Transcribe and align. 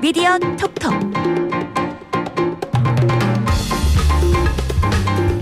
미디어 0.00 0.38
톡톡 0.38 0.92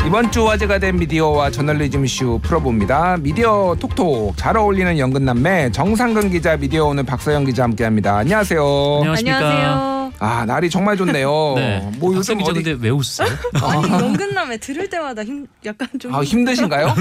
이번 0.06 0.32
주 0.32 0.48
화제가 0.48 0.78
된 0.78 0.96
미디어와 0.96 1.50
저널리즘 1.50 2.04
이슈 2.06 2.40
풀어봅니다. 2.42 3.18
미디어 3.20 3.76
톡톡 3.78 4.36
잘 4.38 4.56
어울리는 4.56 4.98
연근 4.98 5.24
남매 5.26 5.70
정상근 5.72 6.30
기자 6.30 6.56
미디어 6.56 6.86
오늘 6.86 7.04
박서영 7.04 7.44
기자 7.44 7.64
함께합니다. 7.64 8.16
안녕하세요. 8.16 8.60
안녕하십니까. 9.00 9.36
안녕하세요. 9.36 10.12
아 10.20 10.44
날이 10.46 10.70
정말 10.70 10.96
좋네요. 10.96 11.30
네. 11.56 11.90
뭐 11.98 12.14
요즘 12.14 12.40
어디 12.42 12.62
근데 12.62 12.76
왜 12.80 12.88
웃으세요? 12.90 13.28
아니 13.62 13.90
연근남에 13.92 14.56
들을 14.56 14.88
때마다 14.88 15.22
힘 15.22 15.46
약간 15.66 15.86
좀 16.00 16.14
아, 16.14 16.22
힘드신가요? 16.22 16.94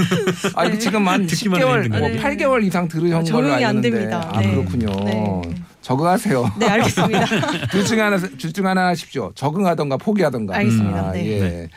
아 0.54 0.64
이거 0.66 0.76
지금 0.78 1.08
한 1.08 1.26
듣기만 1.26 1.60
10개월, 1.60 1.84
해도 1.84 1.98
뭐 1.98 2.08
힘드네요. 2.08 2.22
8개월 2.22 2.64
이상 2.64 2.86
들으신 2.86 3.24
걸로 3.32 3.52
알고 3.54 3.66
안 3.66 3.76
있는데 3.76 3.90
됩니다. 3.90 4.30
아 4.32 4.40
네. 4.40 4.50
그렇군요. 4.54 4.86
네. 5.04 5.42
적응하세요. 5.88 6.52
네 6.58 6.66
알겠습니다. 6.68 7.24
둘 7.72 7.84
중에 7.86 8.00
하나 8.02 8.18
둘 8.18 8.52
중에 8.52 8.66
하나 8.66 8.88
하십시오. 8.88 9.32
적응하던가 9.34 9.96
포기하던가. 9.96 10.54
알겠습니다. 10.56 10.98
아, 11.08 11.12
네. 11.12 11.26
예. 11.40 11.68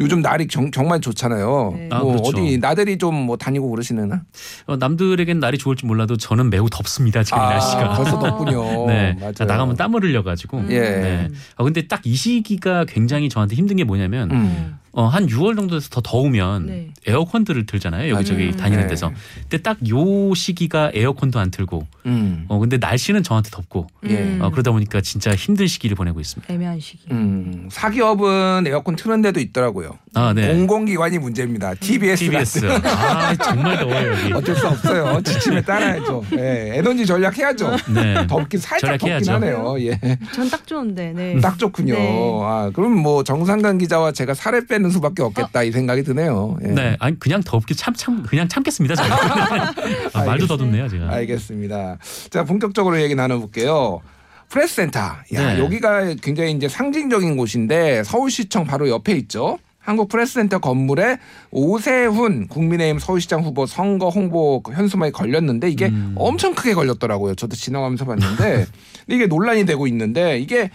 요즘 0.00 0.20
날이 0.20 0.48
정, 0.48 0.72
정말 0.72 1.00
좋잖아요. 1.00 1.74
네. 1.76 1.88
아, 1.92 2.00
뭐 2.00 2.12
그렇죠. 2.12 2.28
어디 2.30 2.58
나들이 2.58 2.98
좀 2.98 3.12
뭐 3.22 3.36
다니고 3.36 3.70
그러시나? 3.70 4.22
어, 4.66 4.76
남들에겐 4.76 5.38
날이 5.38 5.56
좋을지 5.58 5.86
몰라도 5.86 6.16
저는 6.16 6.50
매우 6.50 6.68
덥습니다 6.68 7.22
지금 7.22 7.38
아, 7.38 7.50
날씨가. 7.50 7.92
벌써 7.94 8.18
덥군요. 8.18 8.86
네, 8.88 9.12
맞아요. 9.20 9.32
자, 9.32 9.44
나가면 9.44 9.76
땀 9.76 9.94
흘려 9.94 10.24
가지고. 10.24 10.64
예. 10.70 10.80
네. 10.80 11.28
아, 11.56 11.62
근데 11.62 11.86
딱 11.86 12.02
이 12.04 12.16
시기가 12.16 12.84
굉장히 12.86 13.28
저한테 13.28 13.54
힘든 13.54 13.76
게 13.76 13.84
뭐냐면 13.84 14.28
음. 14.32 14.78
어, 14.94 15.06
한 15.06 15.26
6월 15.26 15.56
정도 15.56 15.76
돼서 15.78 15.88
더 15.90 16.00
더우면 16.02 16.66
네. 16.66 16.88
에어컨들을 17.06 17.64
틀잖아요 17.66 18.12
여기저기 18.14 18.44
맞아요. 18.44 18.56
다니는 18.56 18.82
네. 18.84 18.88
데서. 18.88 19.10
근데 19.42 19.58
딱 19.62 19.78
요 19.88 20.34
시기가 20.34 20.90
에어컨도 20.94 21.38
안 21.38 21.50
틀고. 21.50 21.86
음. 22.06 22.44
어, 22.48 22.58
근데 22.58 22.76
날씨는 22.76 23.22
저한테 23.22 23.50
덥고. 23.50 23.86
예. 24.08 24.36
어, 24.40 24.50
그러다 24.50 24.70
보니까 24.70 25.00
진짜 25.00 25.34
힘든 25.34 25.66
시기를 25.66 25.96
보내고 25.96 26.20
있습니다. 26.20 26.52
애매한 26.52 26.78
시기. 26.80 27.04
음, 27.10 27.68
사기업은 27.72 28.64
에어컨 28.66 28.96
트는 28.96 29.22
데도 29.22 29.40
있더라고요. 29.40 29.98
아, 30.14 30.32
네. 30.34 30.48
공공기관이 30.52 31.18
문제입니다. 31.18 31.74
TBS, 31.74 32.24
TBS. 32.24 32.66
아 32.84 33.34
정말 33.36 33.78
더워요 33.78 34.12
여기. 34.12 34.32
어쩔 34.34 34.54
수 34.56 34.68
없어요. 34.68 35.20
지침에 35.22 35.62
따라야죠. 35.62 36.24
예, 36.36 36.72
에너지 36.76 37.06
전략해야죠. 37.06 37.76
네. 37.94 38.26
덥긴 38.26 38.60
살짝 38.60 38.98
덥긴 38.98 39.22
전략해야죠. 39.24 39.32
하네요. 39.32 39.80
예, 39.90 40.18
전 40.34 40.50
딱 40.50 40.66
좋은데. 40.66 41.12
네. 41.14 41.40
딱 41.40 41.58
좋군요. 41.58 41.94
네. 41.94 42.40
아, 42.44 42.70
그럼 42.74 42.92
뭐 42.98 43.24
정상근 43.24 43.78
기자와 43.78 44.12
제가 44.12 44.34
살을 44.34 44.66
빼는 44.66 44.81
수밖에 44.90 45.22
없겠다 45.22 45.62
이 45.62 45.70
생각이 45.72 46.02
드네요. 46.02 46.58
예. 46.64 46.68
네, 46.68 46.96
아니 46.98 47.18
그냥 47.18 47.42
덥게 47.44 47.74
참 47.74 47.94
참 47.94 48.22
그냥 48.24 48.48
참겠습니다. 48.48 48.94
저는. 48.96 49.10
아, 50.14 50.24
말도 50.24 50.46
더듬네요 50.46 50.88
제가. 50.88 51.10
알겠습니다. 51.12 51.98
자, 52.30 52.44
본격적으로 52.44 53.00
얘기 53.00 53.14
나눠볼게요. 53.14 54.00
프레스센터. 54.48 54.98
야, 55.00 55.54
네. 55.54 55.58
여기가 55.60 56.14
굉장히 56.22 56.52
이제 56.52 56.68
상징적인 56.68 57.36
곳인데 57.36 58.02
서울시청 58.04 58.64
바로 58.66 58.88
옆에 58.88 59.12
있죠. 59.12 59.58
한국 59.78 60.08
프레스센터 60.08 60.58
건물에 60.60 61.18
오세훈 61.50 62.46
국민의힘 62.48 62.98
서울시장 62.98 63.42
후보 63.42 63.66
선거 63.66 64.10
홍보 64.10 64.62
현수막이 64.72 65.10
걸렸는데 65.12 65.70
이게 65.70 65.86
음. 65.86 66.14
엄청 66.16 66.54
크게 66.54 66.74
걸렸더라고요. 66.74 67.34
저도 67.34 67.56
지나가면서 67.56 68.04
봤는데 68.04 68.66
이게 69.08 69.26
논란이 69.26 69.64
되고 69.66 69.86
있는데 69.86 70.38
이게 70.38 70.70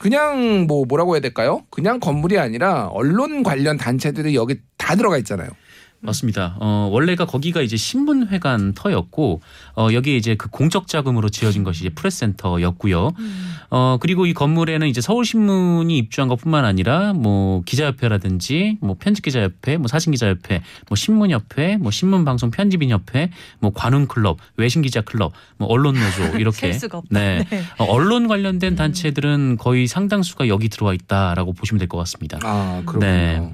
그냥 0.00 0.66
뭐 0.66 0.86
뭐라고 0.86 1.14
해야 1.14 1.20
될까요? 1.20 1.62
그냥 1.68 2.00
건물이 2.00 2.38
아니라 2.38 2.86
언론 2.86 3.42
관련 3.42 3.76
단체들이 3.76 4.34
여기 4.34 4.56
다 4.78 4.96
들어가 4.96 5.18
있잖아요. 5.18 5.50
맞습니다. 6.02 6.56
어, 6.60 6.88
원래가 6.90 7.26
거기가 7.26 7.60
이제 7.60 7.76
신문회관 7.76 8.72
터였고, 8.74 9.42
어, 9.76 9.88
여기에 9.92 10.16
이제 10.16 10.34
그 10.34 10.48
공적 10.48 10.88
자금으로 10.88 11.28
지어진 11.28 11.62
것이 11.62 11.80
이제 11.84 11.90
프레스센터였고요. 11.90 13.10
어, 13.70 13.98
그리고 14.00 14.24
이 14.24 14.32
건물에는 14.32 14.86
이제 14.88 15.00
서울신문이 15.02 15.96
입주한 15.98 16.28
것 16.28 16.36
뿐만 16.40 16.64
아니라 16.64 17.12
뭐 17.12 17.62
기자협회라든지 17.66 18.78
뭐 18.80 18.96
편집기자협회, 18.98 19.76
뭐 19.76 19.88
사진기자협회, 19.88 20.62
뭐 20.88 20.96
신문협회, 20.96 21.76
뭐 21.76 21.90
신문방송 21.90 22.50
편집인협회, 22.50 23.30
뭐 23.60 23.70
관훈클럽, 23.74 24.38
외신기자클럽, 24.56 25.32
뭐 25.58 25.68
언론노조 25.68 26.36
이렇게. 26.40 26.68
네. 27.10 27.44
네. 27.50 27.62
어, 27.78 27.84
언론 27.84 28.26
관련된 28.26 28.74
단체들은 28.74 29.58
거의 29.58 29.86
상당수가 29.86 30.48
여기 30.48 30.68
들어와 30.70 30.94
있다라고 30.94 31.52
보시면 31.52 31.78
될 31.78 31.90
것 31.90 31.98
같습니다. 31.98 32.38
아, 32.42 32.82
그렇군요. 32.86 33.06
네. 33.06 33.52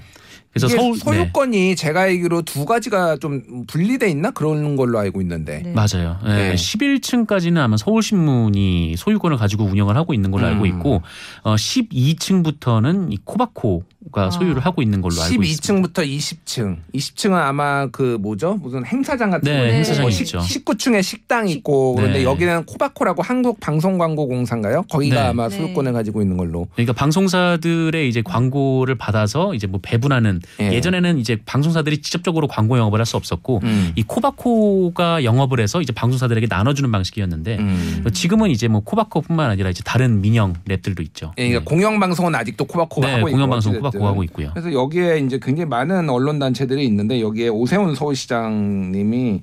그래서 0.56 0.68
이게 0.68 0.76
서울 0.76 0.92
네. 0.94 0.98
소유권이 0.98 1.76
제가 1.76 2.02
알기로 2.02 2.42
두 2.42 2.64
가지가 2.64 3.18
좀 3.18 3.66
분리돼 3.66 4.08
있나 4.08 4.30
그런 4.30 4.76
걸로 4.76 4.98
알고 4.98 5.20
있는데. 5.20 5.62
네. 5.62 5.72
맞아요. 5.72 6.18
네. 6.24 6.50
네. 6.50 6.54
11층까지는 6.54 7.58
아마 7.58 7.76
서울신문이 7.76 8.94
소유권을 8.96 9.36
가지고 9.36 9.64
운영을 9.64 9.96
하고 9.96 10.14
있는 10.14 10.30
걸로 10.30 10.46
알고 10.46 10.62
음. 10.62 10.66
있고 10.66 11.02
어, 11.42 11.54
12층부터는 11.54 13.12
이 13.12 13.18
코바코 13.24 13.84
가 14.16 14.26
아. 14.26 14.30
소유를 14.30 14.64
하고 14.64 14.80
있는 14.82 15.02
걸로 15.02 15.20
알고 15.20 15.42
있습니다. 15.42 15.92
12층부터 15.92 16.08
20층. 16.08 16.76
20층은 16.94 17.32
아마 17.34 17.86
그 17.88 18.16
뭐죠? 18.20 18.54
무슨 18.54 18.84
행사장 18.86 19.30
같은 19.30 19.52
네, 19.52 19.58
거. 19.58 19.64
행사장이 19.74 20.00
뭐 20.00 20.10
있죠. 20.10 20.38
19층에 20.38 21.02
식당 21.02 21.48
있고 21.48 21.94
그런데 21.96 22.20
네. 22.20 22.24
여기는 22.24 22.64
코바코라고 22.64 23.22
한국 23.22 23.60
방송광고공사인가요? 23.60 24.84
거기가 24.90 25.14
네. 25.22 25.28
아마 25.28 25.48
네. 25.48 25.56
소유권을 25.58 25.92
가지고 25.92 26.22
있는 26.22 26.36
걸로. 26.38 26.66
그러니까 26.74 26.94
방송사들의 26.94 28.08
이제 28.08 28.22
광고를 28.22 28.94
받아서 28.94 29.54
이제 29.54 29.66
뭐 29.66 29.80
배분하는 29.82 30.40
예. 30.60 30.72
예. 30.72 30.80
전에는 30.80 31.18
이제 31.18 31.36
방송사들이 31.44 31.98
직접적으로 32.00 32.46
광고 32.48 32.78
영업을 32.78 32.98
할 33.00 33.06
수 33.06 33.16
없었고 33.16 33.60
음. 33.62 33.92
이 33.94 34.02
코바코가 34.02 35.22
영업을 35.24 35.60
해서 35.60 35.80
이제 35.80 35.92
방송사들에게 35.92 36.48
나눠주는 36.50 36.90
방식이었는데 36.90 37.58
음. 37.58 38.04
지금은 38.12 38.50
이제 38.50 38.66
뭐 38.66 38.80
코바코뿐만 38.80 39.48
아니라 39.50 39.70
이제 39.70 39.82
다른 39.84 40.20
민영 40.20 40.54
랩들도 40.68 41.00
있죠. 41.02 41.32
예, 41.38 41.48
그러니까 41.48 41.70
공영방송은 41.70 42.34
아직도 42.34 42.64
코바코가 42.64 43.06
네, 43.06 43.12
하고 43.14 43.28
있고 43.28 43.36
공영방송 43.36 43.72
어찌됐든. 43.74 44.00
코 44.00 44.05
바코 44.06 44.12
하고 44.12 44.24
있고요. 44.24 44.50
그래서 44.54 44.72
여기에 44.72 45.18
이제 45.18 45.38
굉장히 45.42 45.68
많은 45.68 46.08
언론 46.10 46.38
단체들이 46.38 46.84
있는데 46.86 47.20
여기에 47.20 47.48
오세훈 47.48 47.94
서울시장님이 47.94 49.42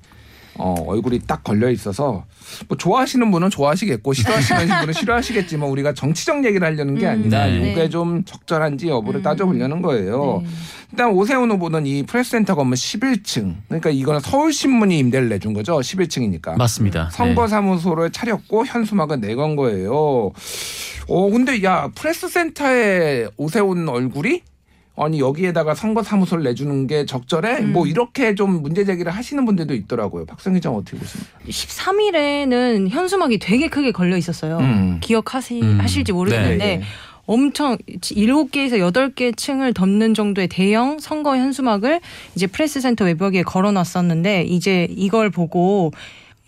어, 0.55 0.75
얼굴이 0.85 1.19
딱 1.25 1.43
걸려 1.43 1.69
있어서 1.71 2.25
뭐 2.67 2.77
좋아하시는 2.77 3.31
분은 3.31 3.49
좋아하시겠고 3.49 4.13
싫어하시는 4.13 4.67
분은 4.81 4.93
싫어하시겠지만 4.93 5.67
우리가 5.69 5.93
정치적 5.93 6.45
얘기를 6.45 6.65
하려는 6.65 6.95
게 6.95 7.05
음, 7.07 7.11
아니라 7.11 7.47
네. 7.47 7.71
이게 7.71 7.89
좀 7.89 8.23
적절한지 8.23 8.87
여부를 8.87 9.21
음. 9.21 9.23
따져보려는 9.23 9.81
거예요. 9.81 10.41
네. 10.43 10.49
일단 10.91 11.09
오세훈 11.09 11.49
후보는 11.49 11.87
이 11.87 12.03
프레스센터 12.03 12.53
건물 12.53 12.77
11층 12.77 13.55
그러니까 13.67 13.89
이거는 13.89 14.19
서울신문이 14.19 14.99
임대를 14.99 15.29
내준 15.29 15.53
거죠. 15.53 15.79
11층이니까. 15.79 16.55
맞습니다. 16.55 17.09
네. 17.09 17.17
선거사무소를 17.17 18.11
차렸고 18.11 18.65
현수막은 18.67 19.21
내건 19.21 19.55
거예요. 19.55 20.31
어 21.07 21.29
근데 21.31 21.63
야 21.63 21.89
프레스센터에 21.95 23.27
오세훈 23.37 23.89
얼굴이 23.89 24.41
아니 24.95 25.19
여기에다가 25.19 25.73
선거사무소를 25.73 26.43
내주는 26.43 26.85
게 26.85 27.05
적절해? 27.05 27.59
음. 27.61 27.73
뭐 27.73 27.87
이렇게 27.87 28.35
좀 28.35 28.61
문제 28.61 28.85
제기를 28.85 29.11
하시는 29.11 29.43
분들도 29.43 29.73
있더라고요. 29.73 30.25
박성 30.25 30.53
기장 30.53 30.75
어떻게 30.75 30.97
보십니까? 30.97 31.31
13일에는 31.47 32.89
현수막이 32.89 33.39
되게 33.39 33.69
크게 33.69 33.91
걸려 33.91 34.17
있었어요. 34.17 34.59
음. 34.59 34.99
기억하시 35.01 35.61
음. 35.63 35.79
모르겠는데 36.13 36.57
네, 36.57 36.77
네. 36.77 36.83
엄청 37.25 37.77
7개에서 37.77 38.91
8개 38.91 39.35
층을 39.35 39.73
덮는 39.73 40.13
정도의 40.13 40.47
대형 40.47 40.99
선거 40.99 41.37
현수막을 41.37 42.01
이제 42.35 42.47
프레스센터 42.47 43.05
외벽에 43.05 43.43
걸어 43.43 43.71
놨었는데 43.71 44.43
이제 44.43 44.87
이걸 44.91 45.29
보고 45.29 45.91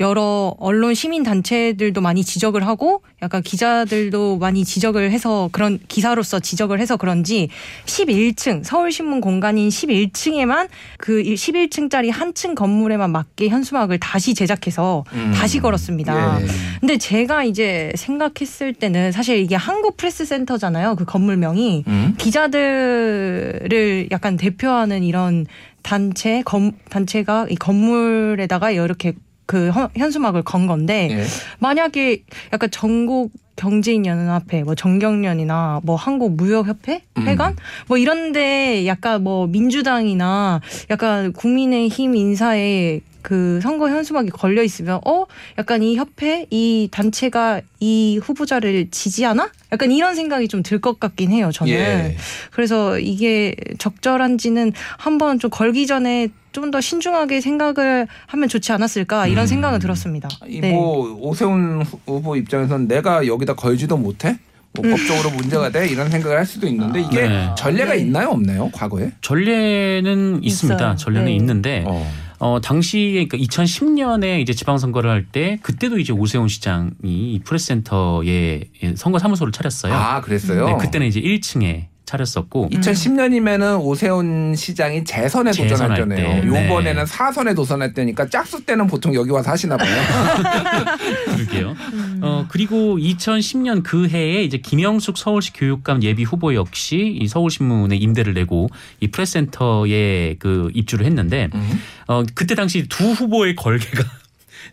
여러 0.02 0.54
언론 0.60 0.94
시민 0.94 1.24
단체들도 1.24 2.02
많이 2.02 2.24
지적을 2.24 2.68
하고 2.68 3.02
약간 3.22 3.42
기자들도 3.42 4.38
많이 4.38 4.66
지적을 4.66 5.10
해서 5.10 5.48
그런 5.54 5.80
기사로서 5.88 6.40
지적을 6.42 6.82
해서 6.82 6.98
그런지 6.98 7.48
11층 7.86 8.64
서울신문 8.64 9.22
공간인 9.22 9.70
11층에만 9.70 10.68
그 10.98 11.24
11층짜리 11.24 12.12
한 12.12 12.36
층 12.36 12.54
건물에만 12.54 13.12
맞게 13.12 13.48
현수막을 13.48 13.98
다시 14.00 14.34
제작해서 14.34 15.06
음. 15.14 15.32
다시 15.34 15.60
걸었습니다. 15.62 16.42
예. 16.42 16.46
근데 16.82 16.98
제가 16.98 17.46
이제 17.46 17.94
생각했을 17.96 18.74
때는 18.74 19.14
사실 19.14 19.38
이게 19.38 19.56
한국 19.56 19.96
프레스 19.96 20.26
센터잖아요. 20.26 20.98
그 20.98 21.06
건물명이 21.06 21.86
음? 21.88 22.16
기자들을 22.18 24.10
약간 24.12 24.36
대표하는 24.36 25.04
이런 25.04 25.46
단체 25.82 26.42
검, 26.44 26.74
단체가 26.90 27.48
이 27.50 27.56
건물에다가 27.56 28.72
이렇게 28.72 29.14
그 29.46 29.70
헌- 29.70 29.90
현수막을 29.96 30.44
건 30.44 30.68
건데 30.68 31.08
예. 31.12 31.24
만약에 31.60 32.24
약간 32.54 32.70
전국 32.72 33.32
경제인연합회, 33.56 34.64
뭐 34.64 34.76
정경련이나 34.76 35.80
뭐 35.84 35.96
한국 35.96 36.36
무역협회, 36.36 37.02
음. 37.18 37.24
회관 37.28 37.56
뭐 37.88 37.98
이런데 37.98 38.86
약간 38.86 39.24
뭐 39.24 39.48
민주당이나 39.48 40.60
약간 40.90 41.32
국민의힘 41.34 42.16
인사에 42.16 43.00
그 43.26 43.60
선거 43.64 43.90
현수막이 43.90 44.30
걸려 44.30 44.62
있으면 44.62 45.00
어 45.04 45.26
약간 45.58 45.82
이 45.82 45.96
협회 45.96 46.46
이 46.52 46.90
단체가 46.92 47.60
이 47.80 48.20
후보자를 48.22 48.90
지지하나 48.92 49.50
약간 49.72 49.92
이런 49.92 50.14
생각이 50.14 50.48
좀 50.48 50.62
들 50.62 50.80
것 50.80 51.00
같긴 51.00 51.32
해요 51.32 51.50
저는 51.52 51.74
예. 51.74 52.18
그래서 52.52 53.00
이게 53.00 53.56
적절한지는 53.80 54.74
한번 55.00 55.40
좀 55.40 55.50
걸기 55.50 55.88
전에 55.88 56.28
좀 56.52 56.70
더 56.72 56.80
신중하게 56.80 57.42
생각을 57.42 58.08
하면 58.28 58.48
좋지 58.48 58.72
않았을까 58.72 59.26
이런 59.28 59.44
음. 59.46 59.48
생각은 59.48 59.80
들었습니다. 59.80 60.30
네. 60.48 60.70
이뭐 60.70 61.18
오세훈 61.20 61.82
후- 61.82 62.00
후보 62.06 62.36
입장에서는 62.38 62.88
내가 62.88 63.26
여기다 63.28 63.56
걸지도 63.56 63.98
못해? 63.98 64.38
뭐 64.74 64.90
법적으로 64.90 65.32
문제가 65.32 65.70
돼 65.70 65.88
이런 65.88 66.10
생각을 66.12 66.38
할 66.38 66.46
수도 66.46 66.68
있는데 66.68 67.02
이게 67.02 67.28
네. 67.28 67.50
전례가 67.58 67.94
네. 67.94 68.00
있나요 68.02 68.30
없나요 68.30 68.70
과거에? 68.72 69.12
전례는 69.22 70.44
있습니다. 70.44 70.76
있어요. 70.84 70.96
전례는 70.96 71.26
네. 71.26 71.36
있는데 71.36 71.84
어. 71.88 72.06
어, 72.40 72.60
당시에 72.62 73.26
그러니까 73.26 73.38
2010년에 73.38 74.40
이제 74.42 74.54
지방선거를 74.54 75.10
할 75.10 75.26
때 75.32 75.58
그때도 75.62 75.98
이제 76.00 76.14
오세훈 76.14 76.48
시장이 76.48 76.92
이 77.04 77.40
프레스센터에 77.44 78.62
선거 78.96 79.20
사무소를 79.20 79.52
차렸어요. 79.52 79.94
아 79.94 80.22
그랬어요. 80.22 80.66
네, 80.68 80.78
그때는 80.78 81.08
이제 81.08 81.20
1층에 81.22 81.88
차렸었고 82.06 82.70
2010년이면은 82.70 83.82
오세훈 83.82 84.56
시장이 84.56 85.04
재선에 85.04 85.52
재선할 85.52 85.98
도전했잖아요. 85.98 86.42
때. 86.42 86.42
네. 86.42 86.48
요번에는 86.48 87.06
사선에 87.06 87.54
도전했다니까 87.54 88.30
짝수 88.30 88.64
때는 88.66 88.88
보통 88.88 89.14
여기 89.16 89.32
와서 89.32 89.52
하시나 89.52 89.78
봐요. 89.78 89.90
그러게요. 91.36 91.76
음. 91.94 92.20
어 92.22 92.46
그리고 92.50 92.98
2010년 92.98 93.84
그 93.84 94.08
해에 94.08 94.44
이제 94.44 94.58
김영숙 94.58 95.18
서울시 95.18 95.54
교육감 95.54 96.04
예비 96.04 96.24
후보 96.24 96.54
역시 96.56 97.18
이 97.20 97.28
서울신문에 97.28 97.96
임대를 97.96 98.34
내고 98.34 98.70
이 99.00 99.08
프레스센터에 99.08 100.36
그 100.40 100.70
입주를 100.74 101.06
했는데 101.06 101.50
음. 101.54 101.82
어 102.08 102.24
그때 102.34 102.56
당시 102.56 102.88
두 102.88 103.12
후보의 103.12 103.56
걸개가 103.58 104.04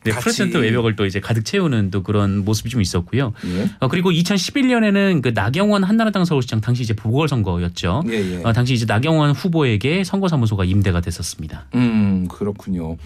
네. 0.04 0.12
프레스센터 0.12 0.58
외벽을 0.58 0.96
또 0.96 1.06
이제 1.06 1.20
가득 1.20 1.44
채우는 1.44 1.90
또 1.90 2.02
그런 2.02 2.44
모습이 2.44 2.70
좀 2.70 2.80
있었고요. 2.80 3.32
예. 3.46 3.70
어, 3.80 3.88
그리고 3.88 4.10
2011년에는 4.10 5.22
그 5.22 5.32
나경원 5.34 5.84
한나라당 5.84 6.24
서울시장 6.24 6.60
당시 6.60 6.82
이제 6.82 6.94
보궐선거였죠. 6.94 8.04
예, 8.08 8.12
예. 8.12 8.42
어, 8.44 8.52
당시 8.52 8.74
이제 8.74 8.84
나경원 8.86 9.32
후보에게 9.32 10.04
선거사무소가 10.04 10.64
임대가 10.64 11.00
됐었습니다. 11.00 11.66
음, 11.74 12.28
그렇군요. 12.28 12.96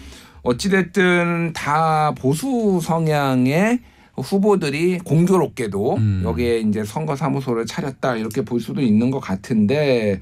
어찌됐든 0.43 1.53
다 1.53 2.13
보수 2.15 2.79
성향의 2.81 3.79
후보들이 4.17 4.99
공교롭게도 4.99 5.95
음. 5.97 6.21
여기에 6.25 6.59
이제 6.61 6.83
선거 6.83 7.15
사무소를 7.15 7.65
차렸다 7.65 8.15
이렇게 8.15 8.41
볼 8.41 8.59
수도 8.59 8.81
있는 8.81 9.11
것 9.11 9.19
같은데 9.19 10.19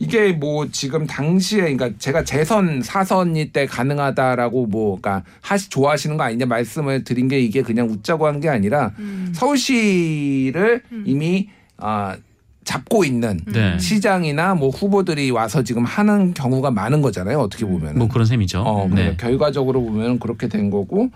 이게 0.00 0.32
뭐 0.32 0.66
지금 0.70 1.06
당시에 1.06 1.60
그러니까 1.74 1.90
제가 1.98 2.24
재선 2.24 2.82
사선이 2.82 3.52
때 3.52 3.66
가능하다라고 3.66 4.66
뭐 4.66 4.98
그러니까 5.00 5.24
하시 5.40 5.68
좋아하시는 5.70 6.16
거 6.16 6.24
아니냐 6.24 6.46
말씀을 6.46 7.04
드린 7.04 7.28
게 7.28 7.38
이게 7.40 7.62
그냥 7.62 7.88
웃자고 7.88 8.26
한 8.26 8.38
게 8.40 8.48
아니라 8.48 8.92
음. 8.98 9.32
서울시를 9.34 10.82
이미 11.04 11.48
아 11.76 12.16
잡고 12.64 13.04
있는 13.04 13.40
네. 13.46 13.78
시장이나 13.78 14.54
뭐 14.54 14.68
후보들이 14.68 15.30
와서 15.30 15.62
지금 15.62 15.84
하는 15.84 16.34
경우가 16.34 16.70
많은 16.70 17.00
거잖아요. 17.00 17.38
어떻게 17.38 17.64
보면. 17.64 17.96
뭐 17.98 18.08
그런 18.08 18.26
셈이죠. 18.26 18.60
어, 18.60 18.88
네. 18.94 19.16
결과적으로 19.16 19.82
보면 19.82 20.18
그렇게 20.18 20.48
된 20.48 20.68
거고 20.70 21.08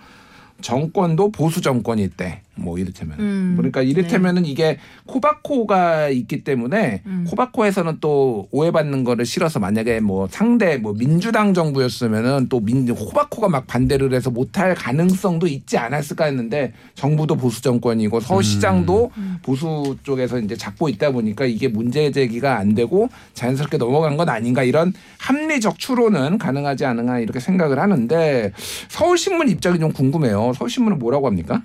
정권도 0.63 1.31
보수 1.31 1.61
정권일 1.61 2.09
때 2.09 2.41
뭐 2.55 2.77
이를테면 2.77 3.19
음. 3.19 3.53
그러니까 3.57 3.81
이를테면은 3.81 4.45
이게 4.45 4.77
코바코가 5.07 6.09
있기 6.09 6.43
때문에 6.43 7.01
음. 7.05 7.25
코바코에서는 7.27 7.97
또 7.99 8.47
오해받는 8.51 9.03
거를 9.03 9.25
싫어서 9.25 9.59
만약에 9.59 9.99
뭐 9.99 10.27
상대 10.29 10.77
뭐 10.77 10.93
민주당 10.93 11.53
정부였으면은 11.53 12.49
또 12.49 12.59
민, 12.59 12.85
코바코가 12.93 13.49
막 13.49 13.65
반대를 13.65 14.13
해서 14.13 14.29
못할 14.29 14.75
가능성도 14.75 15.47
있지 15.47 15.77
않았을까 15.77 16.25
했는데 16.25 16.73
정부도 16.93 17.35
보수 17.35 17.61
정권이고 17.61 18.19
서울시장도 18.19 19.11
음. 19.17 19.37
보수 19.41 19.97
쪽에서 20.03 20.39
이제 20.39 20.55
잡고 20.55 20.89
있다 20.89 21.11
보니까 21.11 21.45
이게 21.45 21.67
문제 21.67 22.11
제기가 22.11 22.57
안 22.57 22.75
되고 22.75 23.09
자연스럽게 23.33 23.77
넘어간 23.77 24.15
건 24.15 24.29
아닌가 24.29 24.63
이런 24.63 24.93
합리적 25.17 25.79
추론은 25.79 26.37
가능하지 26.37 26.85
않은가 26.85 27.19
이렇게 27.19 27.39
생각을 27.39 27.79
하는데 27.79 28.51
서울신문 28.89 29.49
입장이 29.49 29.79
좀 29.79 29.91
궁금해요. 29.91 30.53
서울신문은 30.55 30.99
뭐라고 30.99 31.25
합니까? 31.27 31.63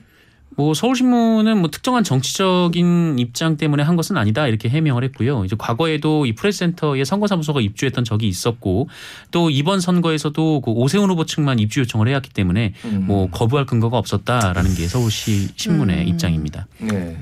뭐 0.57 0.75
서울신문은 0.75 1.59
뭐 1.59 1.71
특정한 1.71 2.03
정치적인 2.03 3.19
입장 3.19 3.57
때문에 3.57 3.83
한 3.83 3.97
것은 3.97 4.17
아니다 4.17 4.47
이렇게 4.47 4.69
해명을 4.69 5.05
했고요. 5.05 5.45
이제 5.45 5.55
과거에도 5.57 6.27
이 6.27 6.35
프레스센터에 6.35 7.05
선거사무소가 7.05 7.61
입주했던 7.61 8.05
적이 8.05 8.29
있었고 8.29 8.89
또 9.31 9.51
이번 9.51 9.81
선거에서도 9.81 10.61
그 10.61 10.71
오세훈 10.71 11.11
후보 11.11 11.25
측만 11.25 11.59
입주 11.59 11.81
요청을 11.81 12.09
해왔기 12.09 12.31
때문에 12.31 12.75
음. 12.87 13.05
뭐 13.07 13.31
거부할 13.31 13.67
근거가 13.67 13.99
없었다라는 13.99 14.75
게 14.75 14.89
서울시 14.89 15.49
신문의 15.57 16.03
음. 16.03 16.09
입장입니다. 16.09 16.67
네. 16.79 17.17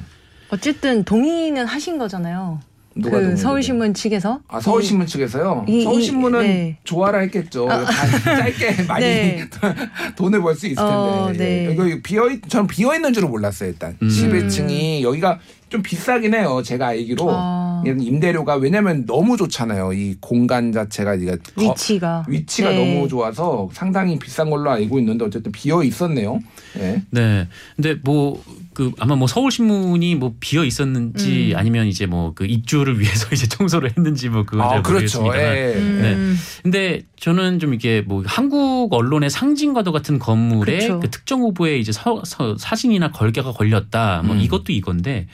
어쨌든 0.50 1.04
동의는 1.04 1.66
하신 1.66 1.98
거잖아요. 1.98 2.60
누가 2.96 3.20
그 3.20 3.36
서울신문 3.36 3.92
측에서 3.94 4.40
아 4.48 4.58
서울신문 4.60 5.06
측에서요. 5.06 5.66
이- 5.68 5.80
이- 5.80 5.82
서울신문은 5.84 6.40
네. 6.40 6.76
좋아라 6.84 7.18
했겠죠. 7.20 7.66
다 7.68 7.84
짧게 7.84 8.84
많이 8.84 9.04
네. 9.04 9.44
돈을 10.16 10.40
벌 10.40 10.54
수 10.56 10.66
있을 10.66 10.76
텐데. 10.76 10.90
어, 10.92 11.32
네. 11.36 11.66
예. 11.68 11.72
이거 11.72 11.84
비어 12.02 12.28
있, 12.30 12.40
저는 12.48 12.66
비어 12.66 12.94
있는 12.94 13.12
줄은 13.12 13.28
몰랐어요 13.30 13.68
일단. 13.68 13.96
음. 14.00 14.08
11층이 14.08 15.02
여기가 15.02 15.38
좀 15.68 15.82
비싸긴 15.82 16.32
해요. 16.32 16.62
제가 16.64 16.86
알기로 16.88 17.26
아. 17.28 17.82
임대료가 17.84 18.54
왜냐면 18.56 19.04
너무 19.04 19.36
좋잖아요. 19.36 19.92
이 19.92 20.16
공간 20.20 20.72
자체가 20.72 21.16
이게 21.16 21.32
거- 21.54 21.70
위치가 21.72 22.24
위치가 22.28 22.70
네. 22.70 22.78
너무 22.94 23.08
좋아서 23.08 23.68
상당히 23.72 24.18
비싼 24.18 24.48
걸로 24.48 24.70
알고 24.70 24.98
있는데 25.00 25.24
어쨌든 25.24 25.52
비어 25.52 25.82
있었네요. 25.82 26.38
예. 26.78 27.02
네. 27.10 27.46
근데 27.74 27.96
뭐 28.02 28.42
그 28.76 28.92
아마 28.98 29.16
뭐 29.16 29.26
서울신문이 29.26 30.16
뭐 30.16 30.34
비어 30.38 30.62
있었는지 30.66 31.52
음. 31.52 31.56
아니면 31.58 31.86
이제 31.86 32.04
뭐 32.04 32.34
그 32.34 32.44
입주를 32.44 33.00
위해서 33.00 33.26
이제 33.32 33.46
청소를 33.48 33.94
했는지 33.96 34.28
뭐 34.28 34.44
그건 34.44 34.68
잘아 34.68 34.82
그렇죠. 34.82 35.22
모르겠습니다만 35.22 35.56
예. 35.56 36.12
음. 36.14 36.36
근데 36.62 37.00
저는 37.18 37.58
좀 37.58 37.72
이게 37.72 38.02
뭐 38.02 38.22
한국 38.26 38.92
언론의 38.92 39.30
상징과도 39.30 39.92
같은 39.92 40.18
건물에 40.18 40.78
그쵸. 40.80 41.00
그 41.00 41.10
특정 41.10 41.40
후보의 41.40 41.80
이제 41.80 41.90
서, 41.92 42.20
서- 42.26 42.58
사진이나 42.58 43.10
걸개가 43.12 43.52
걸렸다. 43.52 44.20
뭐 44.26 44.36
음. 44.36 44.40
이것도 44.42 44.72
이건데 44.74 45.26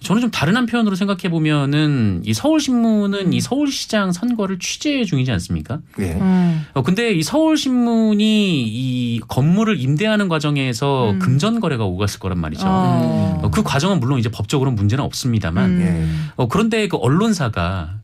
저는 0.00 0.20
좀 0.20 0.30
다른 0.30 0.56
한편으로 0.56 0.94
생각해 0.94 1.30
보면은 1.30 2.22
이 2.24 2.34
서울신문은 2.34 3.32
이 3.32 3.40
서울시장 3.40 4.12
선거를 4.12 4.58
취재 4.58 5.04
중이지 5.04 5.32
않습니까? 5.32 5.80
예. 5.98 6.12
음. 6.14 6.66
어 6.74 6.82
근데 6.82 7.12
이 7.12 7.22
서울신문이 7.22 8.62
이 8.66 9.20
건물을 9.26 9.80
임대하는 9.80 10.28
과정에서 10.28 11.12
음. 11.12 11.18
금전 11.18 11.60
거래가 11.60 11.84
오갔을 11.84 12.20
거란 12.20 12.38
말이죠. 12.38 12.66
어. 12.66 13.40
어, 13.42 13.50
그 13.50 13.62
과정은 13.62 14.00
물론 14.00 14.18
이제 14.18 14.30
법적으로 14.30 14.70
문제는 14.70 15.02
없습니다만 15.04 15.70
음. 15.70 16.28
어, 16.36 16.48
그런데 16.48 16.88
그 16.88 16.96
언론사가 16.96 17.94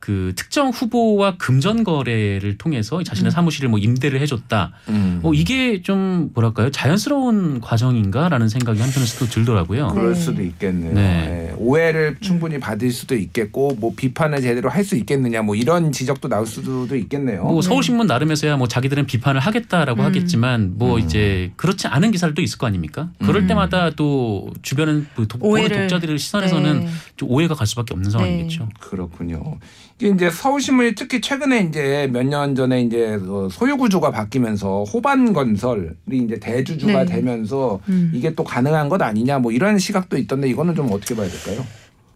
그 0.00 0.32
특정 0.34 0.70
후보와 0.70 1.36
금전 1.36 1.84
거래를 1.84 2.56
통해서 2.56 3.02
자신의 3.02 3.28
음. 3.28 3.32
사무실을 3.32 3.68
뭐 3.68 3.78
임대를 3.78 4.20
해줬다. 4.22 4.72
음. 4.88 5.20
어, 5.22 5.32
이게 5.34 5.82
좀 5.82 6.30
뭐랄까요 6.34 6.70
자연스러운 6.70 7.60
과정인가라는 7.60 8.48
생각이 8.48 8.80
한편에서도 8.80 9.26
들더라고요. 9.30 9.88
그럴 9.88 10.14
네. 10.14 10.20
수도 10.20 10.42
있겠네요. 10.42 10.94
네. 10.94 11.50
예. 11.50 11.54
오해를 11.58 12.16
충분히 12.20 12.58
받을 12.58 12.90
수도 12.90 13.14
있겠고 13.14 13.76
뭐 13.78 13.92
비판을 13.94 14.40
제대로 14.40 14.68
할 14.70 14.80
수 14.80 14.96
있겠느냐 14.96 15.42
뭐 15.42 15.54
이런 15.54 15.92
지적도 15.92 16.26
나올 16.28 16.46
수도 16.46 16.96
있겠네요. 16.96 17.44
뭐 17.44 17.60
서울신문 17.60 18.06
나름에서야 18.06 18.56
뭐 18.56 18.66
자기들은 18.66 19.04
비판을 19.04 19.38
하겠다라고 19.42 20.00
음. 20.00 20.04
하겠지만 20.06 20.72
뭐 20.78 20.94
음. 20.96 21.00
이제 21.00 21.52
그렇지 21.56 21.86
않은 21.86 22.10
기사를 22.10 22.34
또 22.34 22.40
있을 22.40 22.56
거 22.56 22.66
아닙니까? 22.66 23.10
그럴 23.22 23.42
음. 23.42 23.46
때마다 23.46 23.90
또 23.90 24.50
주변은 24.62 25.06
그 25.14 25.28
독- 25.28 25.40
보는 25.40 25.52
오해를. 25.52 25.80
독자들의 25.88 26.18
시선에서는 26.18 26.80
네. 26.80 26.88
좀 27.16 27.30
오해가 27.30 27.54
갈 27.54 27.66
수밖에 27.66 27.92
없는 27.92 28.10
상황이겠죠. 28.10 28.70
그렇군요. 28.80 29.58
이게 30.00 30.08
이제 30.08 30.30
서울신문이 30.30 30.94
특히 30.94 31.20
최근에 31.20 31.60
이제 31.60 32.08
몇 32.10 32.24
년 32.30 32.54
전에 32.54 32.80
이제 32.82 33.18
그 33.18 33.48
소유 33.50 33.76
구조가 33.76 34.10
바뀌면서 34.12 34.84
호반 34.84 35.32
건설이 35.32 35.88
이제 36.12 36.38
대주주가 36.40 37.04
네. 37.04 37.06
되면서 37.06 37.80
음. 37.88 38.12
이게 38.14 38.34
또 38.34 38.44
가능한 38.44 38.88
것 38.88 39.02
아니냐 39.02 39.38
뭐 39.40 39.52
이런 39.52 39.78
시각도 39.78 40.16
있던데 40.16 40.48
이거는 40.48 40.74
좀 40.74 40.90
어떻게 40.92 41.14
봐야 41.16 41.28
될까요? 41.28 41.66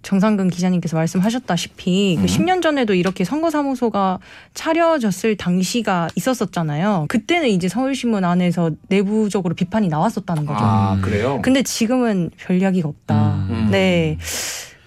정상근 0.03 0.51
기자님께서 0.51 0.97
말씀하셨다시피 0.97 2.17
음. 2.19 2.23
그 2.23 2.27
10년 2.27 2.63
전에도 2.63 2.95
이렇게 2.95 3.25
선거사무소가 3.25 4.19
차려졌을 4.53 5.37
당시가 5.37 6.09
있었었잖아요. 6.15 7.07
그때는 7.09 7.49
이제 7.49 7.69
서울신문 7.69 8.23
안에서 8.25 8.71
내부적으로 8.89 9.55
비판이 9.55 9.89
나왔었다는 9.89 10.47
거죠. 10.47 10.59
아 10.63 10.95
음. 10.95 11.01
그래요? 11.03 11.41
근데 11.43 11.63
지금은 11.63 12.31
별 12.39 12.61
이야기가 12.61 12.89
없다. 12.89 13.47
음. 13.51 13.69
네. 13.73 14.19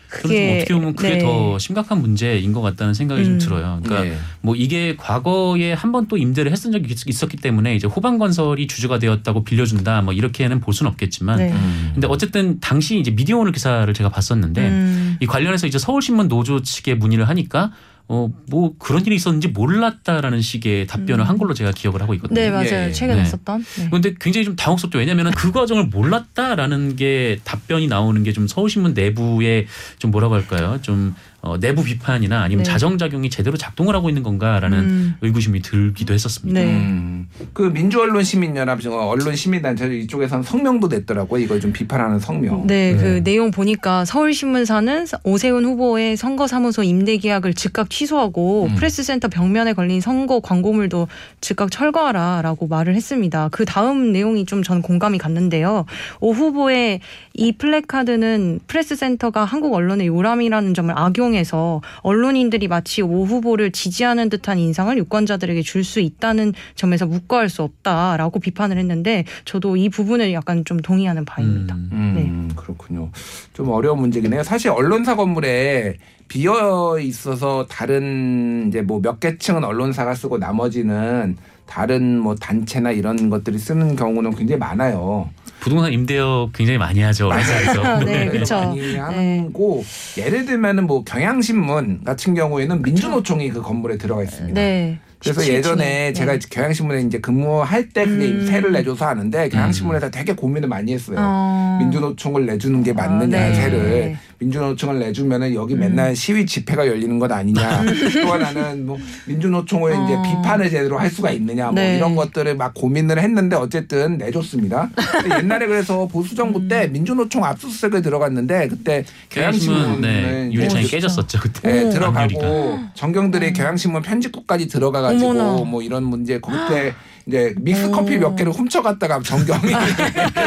좀 0.10 0.32
어떻게 0.32 0.74
보면 0.74 0.96
그게 0.96 1.10
네. 1.16 1.20
더 1.20 1.60
심각한 1.60 2.00
문제인 2.02 2.54
것 2.54 2.62
같다는 2.62 2.94
생각이 2.94 3.24
좀 3.26 3.34
음. 3.34 3.40
들어요. 3.40 3.80
그러니까 3.84 4.04
네. 4.10 4.18
뭐 4.42 4.56
이게 4.56 4.96
과거에 4.96 5.74
한 5.74 5.92
번 5.92 6.08
또 6.08 6.16
임대를 6.18 6.52
했던 6.52 6.72
적이 6.72 6.94
있- 6.94 7.08
있었기 7.08 7.38
때문에 7.38 7.76
이제 7.76 7.88
호반 7.88 8.18
건설이 8.18 8.68
주주가 8.68 9.00
되었다고 9.00 9.44
빌려준다 9.44 10.02
뭐 10.02 10.14
이렇게는 10.14 10.60
볼 10.62 10.74
수는 10.74 10.92
없겠지만 10.92 11.38
네. 11.40 11.52
음. 11.52 11.92
근데 11.94 12.08
어쨌든 12.08 12.60
당시 12.62 13.00
이제 13.00 13.12
미디어오늘 13.12 13.52
기사를 13.52 13.92
제가 13.94 14.10
봤었는데 14.10 14.62
음. 14.70 15.18
이 15.20 15.26
관련해서 15.26 15.68
이제 15.68 15.78
서울신문 15.78 16.28
노조 16.30 16.62
측에 16.62 16.96
문의를 16.96 17.28
하니까 17.28 17.72
어 18.10 18.30
뭐 18.50 18.74
그런 18.80 19.06
일이 19.06 19.16
있었는지 19.16 19.50
몰랐다라는 19.50 20.42
식의 20.42 20.88
답변을 20.88 21.26
음. 21.26 21.28
한 21.30 21.38
걸로 21.38 21.54
제가 21.54 21.72
기억을 21.72 22.02
하고 22.02 22.14
있거든요. 22.14 22.40
네 22.40 22.50
맞아요. 22.50 22.88
예. 22.88 22.92
최근에 22.94 23.18
네. 23.22 23.28
있었던. 23.28 23.66
네. 23.80 23.90
근데 23.92 24.16
굉장히 24.20 24.46
좀 24.46 24.56
당혹스럽죠. 24.56 24.98
왜냐하면 25.00 25.32
그 25.32 25.52
과정을 25.52 25.88
몰랐다라는 25.88 26.96
게 26.96 27.40
답변이 27.44 27.88
나오는 27.88 28.24
게 28.24 28.32
좀 28.32 28.48
서울신문 28.48 28.94
내부에 28.94 29.66
좀 30.00 30.12
뭐라고 30.12 30.36
할까요? 30.36 30.80
좀 30.82 31.16
어, 31.42 31.58
내부 31.60 31.84
비판이나 31.84 32.42
아니면 32.42 32.64
네. 32.64 32.72
자정작용이 32.72 33.30
제대로 33.30 33.58
작동을 33.58 33.96
하고 33.96 34.10
있는 34.10 34.22
건가라는 34.24 34.78
음. 34.80 35.16
의구심이 35.22 35.62
들기도 35.62 36.14
했었습니다. 36.14 36.60
네. 36.60 36.66
음, 36.68 37.28
그 37.54 37.64
민주언론시민연합 37.64 38.86
어, 38.88 39.08
언론시민단체 39.08 39.88
이쪽에서는 40.00 40.44
성명도 40.44 40.88
냈더라고요. 40.88 41.44
이걸 41.44 41.60
좀 41.60 41.72
비판하는 41.72 42.20
성명. 42.20 42.68
네, 42.68 42.96
그 42.96 43.24
내용 43.24 43.52
보니까 43.52 44.06
서울신문사는 44.06 45.06
오세훈 45.24 45.66
후보의 45.66 46.18
선거사무소 46.18 46.84
임대 46.84 47.18
계약을 47.18 47.54
즉각 47.54 47.90
취소하고 47.90 48.68
음. 48.70 48.76
프레스센터 48.76 49.28
벽면에 49.30 49.74
걸린 49.74 50.02
선거 50.02 50.40
광고물도 50.40 51.08
즉각 51.42 51.72
철거하라라고 51.72 52.68
말을 52.68 52.96
했습니다. 52.96 53.50
그 53.52 53.66
다음 53.66 54.12
내용이 54.12 54.46
좀 54.46 54.58
전 54.68 54.82
공감이 54.82 55.18
갔는데요. 55.18 55.86
오 56.20 56.34
후보의 56.34 57.00
이 57.36 57.52
플래카드는 57.54 58.60
프레스센터가 58.68 59.46
한국 59.46 59.74
언론의 59.74 60.08
요람이라는 60.08 60.74
점을 60.74 60.94
악용해서 60.98 61.82
언론인들이 62.02 62.68
마치 62.68 63.02
오 63.02 63.26
후보를 63.26 63.72
지지하는 63.72 64.30
듯한 64.30 64.58
인상을 64.60 64.96
유권자들에게 64.98 65.62
줄 65.62 65.84
수 65.84 66.00
있다는 66.02 66.54
점에서 66.76 67.06
묵과할 67.06 67.48
수 67.50 67.64
없다라고 67.64 68.40
비판을 68.40 68.78
했는데 68.78 69.24
저도 69.46 69.78
이 69.78 69.88
부분을 69.90 70.34
약간 70.34 70.66
좀 70.66 70.80
동의하는 70.80 71.24
바입니다. 71.24 71.76
음. 71.76 71.90
음, 72.18 72.52
그렇군요. 72.56 73.10
좀 73.54 73.70
어려운 73.70 74.00
문제긴 74.00 74.34
해요. 74.34 74.44
사실 74.44 74.70
언론사 74.72 75.16
건물에 75.16 75.98
비어 76.28 76.98
있어서 77.00 77.66
다른 77.70 78.66
이제 78.68 78.82
뭐 78.82 79.00
몇 79.02 79.20
개 79.22 79.38
층은 79.38 79.64
언론사가 79.64 80.14
쓰고 80.14 80.38
나머지는 80.40 81.38
다른 81.68 82.20
뭐 82.20 82.34
단체나 82.36 82.92
이런 82.92 83.30
것들이 83.30 83.60
쓰는 83.60 83.96
경우는 83.96 84.34
굉장히 84.36 84.58
많아요. 84.60 85.30
부동산 85.60 85.92
임대업 85.92 86.54
굉장히 86.54 86.78
많이 86.78 87.02
하죠. 87.02 87.30
회사에서. 87.34 88.00
네, 88.06 88.30
그쵸. 88.30 88.56
많이 88.56 88.96
하고 88.96 89.84
예를 90.18 90.46
들면은 90.46 90.88
뭐 90.88 91.04
경향신문 91.04 92.04
같은 92.04 92.34
경우에는 92.34 92.82
민주노총이 92.82 93.50
그 93.50 93.62
건물에 93.62 93.98
들어가 93.98 94.24
있습니다. 94.24 94.60
네. 94.60 95.00
그래서 95.20 95.42
17층. 95.42 95.48
예전에 95.48 96.14
제가 96.14 96.34
네. 96.34 96.40
경향신문에 96.50 97.02
이제 97.02 97.20
근무할 97.20 97.90
때 97.90 98.06
그게 98.06 98.28
음. 98.28 98.46
세를 98.46 98.72
내줘서 98.72 99.08
하는데 99.08 99.50
경향신문에서 99.50 100.12
되게 100.12 100.34
고민을 100.34 100.70
많이 100.70 100.94
했어요. 100.94 101.18
어. 101.20 101.78
민주노총을 101.82 102.46
내주는 102.46 102.84
게 102.84 102.94
맞느냐 102.94 103.38
아, 103.38 103.50
네. 103.50 103.56
세를 103.56 104.18
민주노총을 104.40 105.00
내주면은 105.00 105.54
여기 105.54 105.76
맨날 105.76 106.16
시위 106.16 106.46
집회가 106.46 106.86
열리는 106.88 107.18
것 107.20 107.32
아니냐 107.32 107.84
또 108.22 108.34
하나는 108.34 108.86
뭐 108.86 108.98
민주노총을 109.26 109.92
이제 109.92 110.14
어. 110.14 110.22
비판을 110.22 110.70
제대로 110.70 111.00
할 111.00 111.10
수가 111.10 111.32
있느냐 111.32 111.66
뭐 111.66 111.76
네. 111.76 111.98
이런 111.98 112.16
것들을 112.16 112.56
막 112.56 112.74
고민을 112.74 113.20
했는데 113.20 113.56
어쨌든 113.56 114.18
내줬습니다. 114.18 114.90
근데 114.96 115.38
옛날에 115.38 115.66
그래서 115.68 116.08
보수 116.08 116.36
정부 116.36 116.60
음. 116.60 116.68
때 116.68 116.88
민주노총 116.88 117.44
압수수색을 117.44 118.02
들어갔는데 118.02 118.68
그때 118.68 119.06
경향신문 119.30 120.02
네, 120.02 120.22
경향신문은 120.22 120.54
유리창이 120.54 120.86
오, 120.86 120.88
깨졌었죠 120.88 121.40
그때. 121.40 121.72
네, 121.72 121.84
오. 121.86 121.90
들어가고. 121.90 122.80
정경들이 122.94 123.54
경향신문 123.54 124.02
편집국까지 124.02 124.68
들어가가지고 124.68 125.30
어머나. 125.30 125.64
뭐 125.70 125.82
이런 125.82 126.04
문제 126.04 126.40
그때 126.40 126.94
이제 127.28 127.54
믹스 127.60 127.92
커피 127.92 128.16
오. 128.16 128.20
몇 128.22 128.36
개를 128.36 128.54
훔쳐갔다가 128.54 129.22
정경이 129.22 129.74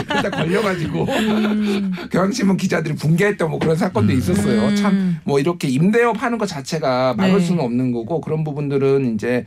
그때 0.08 0.30
걸려가지고 0.32 1.04
음. 1.04 1.92
경향신문 2.10 2.56
기자들이 2.56 2.94
붕괴했던 2.96 3.50
뭐 3.50 3.58
그런 3.58 3.76
사건도 3.76 4.12
있었어요. 4.14 4.68
음. 4.68 4.76
참뭐 5.25 5.38
이렇게 5.38 5.68
임대업 5.68 6.22
하는 6.22 6.38
것 6.38 6.46
자체가 6.46 7.14
막을 7.18 7.38
네. 7.38 7.44
수는 7.44 7.62
없는 7.62 7.92
거고 7.92 8.22
그런 8.22 8.44
부분들은 8.44 9.14
이제 9.14 9.44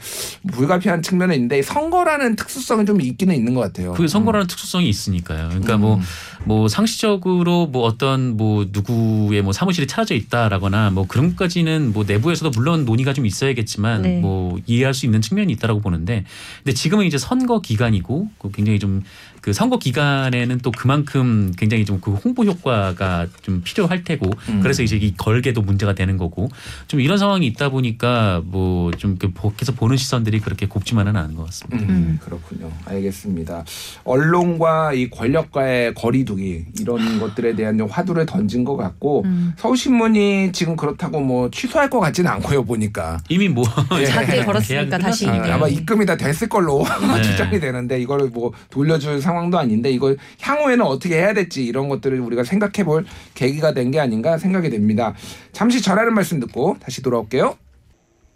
불가피한 0.51 1.01
측면은 1.01 1.35
있는데 1.35 1.63
선거라는 1.63 2.35
특수성은 2.35 2.85
좀 2.85 3.01
있기는 3.01 3.33
있는 3.33 3.55
것 3.55 3.61
같아요. 3.61 3.93
그게 3.93 4.07
선거라는 4.07 4.45
특수성이 4.45 4.87
있으니까요. 4.89 5.49
그러니까 5.49 5.75
음. 5.75 5.81
뭐, 5.81 5.99
뭐 6.45 6.67
상시적으로 6.67 7.65
뭐 7.65 7.83
어떤 7.83 8.37
뭐 8.37 8.67
누구의 8.71 9.41
뭐 9.41 9.53
사무실이 9.53 9.87
차려져 9.87 10.13
있다라거나 10.13 10.91
뭐 10.91 11.07
그런 11.07 11.29
것까지는 11.29 11.93
뭐 11.93 12.03
내부에서도 12.07 12.51
물론 12.51 12.85
논의가 12.85 13.13
좀 13.13 13.25
있어야겠지만 13.25 14.01
네. 14.03 14.19
뭐 14.19 14.59
이해할 14.67 14.93
수 14.93 15.07
있는 15.07 15.21
측면이 15.21 15.51
있다라고 15.53 15.81
보는데 15.81 16.25
근데 16.63 16.73
지금은 16.73 17.05
이제 17.05 17.17
선거 17.24 17.62
기간이고 17.62 18.27
그 18.38 18.51
굉장히 18.51 18.80
좀 18.80 19.01
그 19.43 19.51
선거 19.51 19.77
기간에는 19.77 20.59
또 20.59 20.71
그만큼 20.71 21.51
굉장히 21.57 21.83
좀 21.85 22.00
그 22.01 22.13
홍보 22.13 22.43
효과가 22.43 23.27
좀 23.43 23.62
필요할 23.63 24.03
테고 24.03 24.29
음. 24.50 24.59
그래서 24.62 24.81
이제 24.83 24.95
이 24.97 25.13
걸개도 25.15 25.62
문제가 25.62 25.93
되는 25.93 26.17
거고 26.17 26.50
좀 26.88 27.00
이런 27.01 27.17
상황이 27.17 27.45
있다 27.45 27.69
보니까 27.69 28.41
뭐 28.45 28.91
좀 28.97 29.17
계속 29.57 29.75
보는 29.75 29.97
시선들이 29.97 30.39
그렇게 30.39 30.65
곱지만은 30.67 31.15
않은 31.17 31.35
것 31.35 31.45
같습니다. 31.47 31.83
음, 31.83 31.89
음. 31.89 32.19
그렇군요. 32.23 32.71
알겠습니다. 32.85 33.65
언론과 34.05 34.93
이 34.93 35.09
권력과의 35.09 35.93
거리두기 35.93 36.65
이런 36.79 37.19
것들에 37.19 37.55
대한 37.55 37.77
좀 37.77 37.89
화두를 37.89 38.25
던진 38.25 38.63
것 38.63 38.77
같고 38.77 39.23
음. 39.25 39.53
서울신문이 39.57 40.51
지금 40.53 40.75
그렇다고 40.75 41.19
뭐 41.19 41.50
취소할 41.51 41.89
것 41.89 42.00
같지는 42.00 42.31
않고요 42.31 42.63
보니까 42.63 43.19
이미 43.29 43.50
뭐 43.50 43.65
예. 44.00 44.05
작게 44.05 44.45
걸었으니까 44.45 44.83
계약은 44.85 45.00
다시. 45.00 45.27
아, 45.27 45.55
아마 45.55 45.67
입금이 45.67 46.05
다 46.05 46.15
됐을 46.15 46.47
걸로 46.47 46.83
네. 47.15 47.21
추정이 47.21 47.59
되는데 47.59 48.00
이걸 48.00 48.29
뭐 48.29 48.53
돌려줄 48.69 49.21
상 49.21 49.32
황도 49.37 49.57
아닌데 49.59 49.91
이걸 49.91 50.17
향후에는 50.41 50.85
어떻게 50.85 51.15
해야 51.17 51.33
될지 51.33 51.63
이런 51.65 51.89
것들을 51.89 52.19
우리가 52.19 52.43
생각해 52.43 52.83
볼 52.83 53.05
계기가 53.33 53.73
된 53.73 53.91
게 53.93 53.99
아닌가 53.99 54.37
생각이 54.37 54.69
됩니다. 54.69 55.13
잠시 55.51 55.81
전하는 55.81 56.13
말씀 56.13 56.39
듣고 56.39 56.77
다시 56.79 57.01
돌아올게요. 57.03 57.57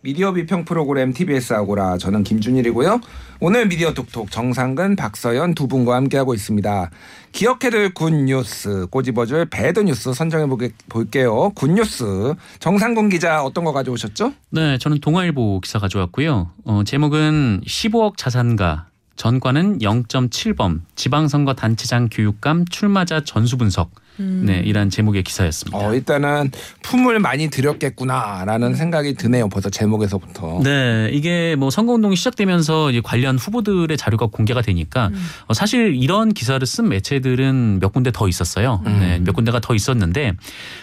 미디어 0.01 0.31
비평 0.31 0.63
프로그램 0.65 1.11
TBS 1.11 1.53
아고라 1.53 1.97
저는 1.97 2.23
김준일이고요. 2.23 3.01
오늘 3.39 3.67
미디어 3.67 3.93
톡톡 3.93 4.29
정상근, 4.29 4.95
박서연 4.95 5.55
두 5.55 5.67
분과 5.67 5.95
함께하고 5.95 6.33
있습니다. 6.35 6.91
기억해둘 7.31 7.93
good 7.93 8.39
news 8.39 8.85
꼬집어줄 8.91 9.47
bad 9.49 9.79
news 9.81 10.13
선정해 10.13 10.45
볼게요. 10.89 11.51
good 11.55 11.95
news 11.95 12.35
정상근 12.59 13.09
기자 13.09 13.43
어떤 13.43 13.63
거 13.63 13.73
가져오셨죠? 13.73 14.33
네, 14.51 14.77
저는 14.77 14.99
동아일보 14.99 15.59
기사 15.61 15.79
가져왔고요. 15.79 16.51
어, 16.65 16.83
제목은 16.85 17.61
15억 17.65 18.13
자산가 18.17 18.87
전과는 19.17 19.79
0.7범 19.79 20.81
지방선거 20.95 21.55
단체장 21.55 22.07
교육감 22.09 22.65
출마자 22.65 23.19
전수 23.23 23.57
분석. 23.57 23.91
음. 24.19 24.43
네, 24.45 24.61
이란 24.65 24.89
제목의 24.89 25.23
기사였습니다. 25.23 25.77
어, 25.77 25.93
일단은 25.93 26.51
품을 26.81 27.19
많이 27.19 27.49
들였겠구나라는 27.49 28.73
생각이 28.73 29.13
드네요. 29.13 29.47
벌써 29.49 29.69
제목에서부터. 29.69 30.61
네, 30.63 31.09
이게 31.11 31.55
뭐 31.55 31.69
선거운동이 31.69 32.15
시작되면서 32.15 32.91
이제 32.91 33.01
관련 33.03 33.37
후보들의 33.37 33.95
자료가 33.95 34.27
공개가 34.27 34.61
되니까 34.61 35.11
어, 35.47 35.53
사실 35.53 35.95
이런 35.95 36.33
기사를 36.33 36.65
쓴 36.65 36.89
매체들은 36.89 37.79
몇 37.79 37.93
군데 37.93 38.11
더 38.11 38.27
있었어요. 38.27 38.81
음. 38.87 38.99
네, 38.99 39.19
몇 39.19 39.33
군데가 39.33 39.59
더 39.59 39.75
있었는데 39.75 40.33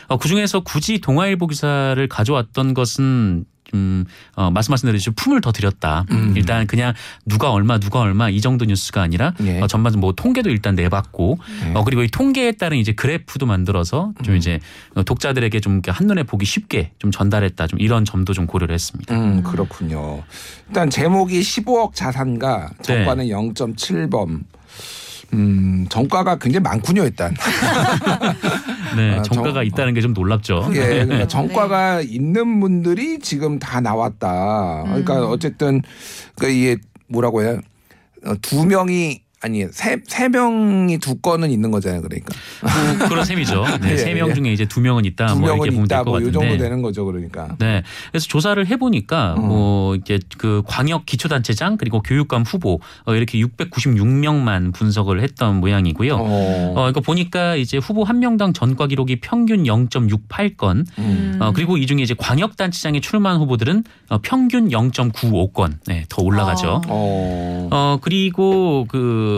어, 0.06 0.16
그 0.16 0.28
중에서 0.28 0.60
굳이 0.60 1.00
동아일보 1.00 1.48
기사를 1.48 2.06
가져왔던 2.08 2.74
것은 2.74 3.46
좀 3.64 4.04
어, 4.34 4.50
말씀하신 4.50 4.86
대로 4.86 4.98
좀 4.98 5.14
품을 5.16 5.40
더 5.40 5.52
들였다. 5.52 6.06
음. 6.10 6.34
일단 6.36 6.66
그냥 6.66 6.94
누가 7.24 7.50
얼마 7.50 7.78
누가 7.78 8.00
얼마 8.00 8.28
이 8.28 8.40
정도 8.40 8.64
뉴스가 8.64 9.02
아니라 9.02 9.34
예. 9.42 9.60
어, 9.60 9.66
전반 9.66 9.92
뭐 9.98 10.12
통계도 10.12 10.50
일단 10.50 10.74
내봤고 10.74 11.38
예. 11.66 11.72
어, 11.74 11.84
그리고 11.84 12.02
이 12.02 12.08
통계에 12.08 12.52
따른 12.52 12.78
이제 12.78 12.92
그래프도 12.92 13.46
만들어서 13.46 14.12
좀 14.22 14.34
음. 14.34 14.38
이제 14.38 14.60
어, 14.94 15.02
독자들에게 15.02 15.60
좀 15.60 15.80
한눈에 15.86 16.22
보기 16.24 16.44
쉽게 16.44 16.92
좀 16.98 17.10
전달했다. 17.10 17.66
좀 17.66 17.80
이런 17.80 18.04
점도 18.04 18.32
좀 18.32 18.46
고려를 18.46 18.74
했습니다. 18.74 19.14
음, 19.14 19.42
그렇군요. 19.42 20.22
일단 20.68 20.90
제목이 20.90 21.40
15억 21.40 21.94
자산가, 21.94 22.70
정가는 22.82 23.26
0.7범. 23.26 24.42
음, 25.32 25.86
정가가 25.88 26.36
굉장히 26.38 26.62
많군요, 26.62 27.04
일단. 27.04 27.34
네, 28.96 29.16
아, 29.18 29.22
정가가 29.22 29.54
정- 29.54 29.66
있다는 29.66 29.94
게 29.94 30.00
좀 30.00 30.12
놀랍죠. 30.12 30.68
예, 30.74 30.80
네. 30.80 31.04
그러니까 31.06 31.26
정가가 31.28 32.02
있는 32.02 32.60
분들이 32.60 33.18
지금 33.18 33.58
다 33.58 33.80
나왔다. 33.80 34.82
그러니까 34.84 35.26
어쨌든 35.26 35.80
그 36.36 36.48
이게 36.48 36.76
뭐라고 37.08 37.42
해요? 37.42 37.60
어, 38.26 38.34
두 38.42 38.66
명이 38.66 39.22
아니 39.44 39.66
세, 39.70 39.98
세 40.06 40.30
명이 40.30 40.96
두 40.98 41.16
건은 41.16 41.50
있는 41.50 41.70
거잖아요. 41.70 42.00
그러니까 42.00 42.34
뭐 42.62 43.08
그런 43.10 43.26
셈이죠. 43.26 43.62
네, 43.82 43.92
예, 43.92 43.96
세명 43.98 44.30
예. 44.30 44.34
중에 44.34 44.50
이제 44.50 44.64
두 44.64 44.80
명은 44.80 45.04
있다. 45.04 45.26
두뭐 45.26 45.40
이렇게 45.40 45.70
명은 45.70 45.70
보면 45.70 45.88
될 45.88 45.96
있다. 45.96 46.04
것뭐이 46.04 46.32
정도. 46.32 46.56
되는 46.56 46.80
거죠. 46.80 47.04
그러니까. 47.04 47.54
네. 47.58 47.82
그래서 48.10 48.26
조사를 48.26 48.66
해보니까 48.66 49.34
음. 49.34 49.48
뭐 49.48 49.96
이게 49.96 50.18
그 50.38 50.62
광역 50.66 51.04
기초단체장 51.04 51.76
그리고 51.76 52.00
교육감 52.00 52.44
후보 52.44 52.80
어, 53.04 53.14
이렇게 53.14 53.38
696명만 53.38 54.72
분석을 54.72 55.20
했던 55.20 55.56
모양이고요. 55.56 56.14
어, 56.14 56.72
어, 56.76 56.88
이거 56.88 57.02
보니까 57.02 57.56
이제 57.56 57.76
후보 57.76 58.02
한 58.02 58.20
명당 58.20 58.54
전과 58.54 58.86
기록이 58.86 59.20
평균 59.20 59.64
0.68건. 59.64 60.86
음. 60.98 61.36
어, 61.40 61.52
그리고 61.54 61.76
이 61.76 61.86
중에 61.86 62.00
이제 62.00 62.14
광역단체장에 62.16 63.00
출마한 63.00 63.40
후보들은 63.40 63.84
어, 64.08 64.18
평균 64.22 64.70
0.95건. 64.70 65.74
네, 65.86 66.06
더 66.08 66.22
올라가죠. 66.22 66.80
아. 66.86 66.88
어. 66.88 67.68
어 67.70 67.98
그리고 68.00 68.86
그 68.88 69.33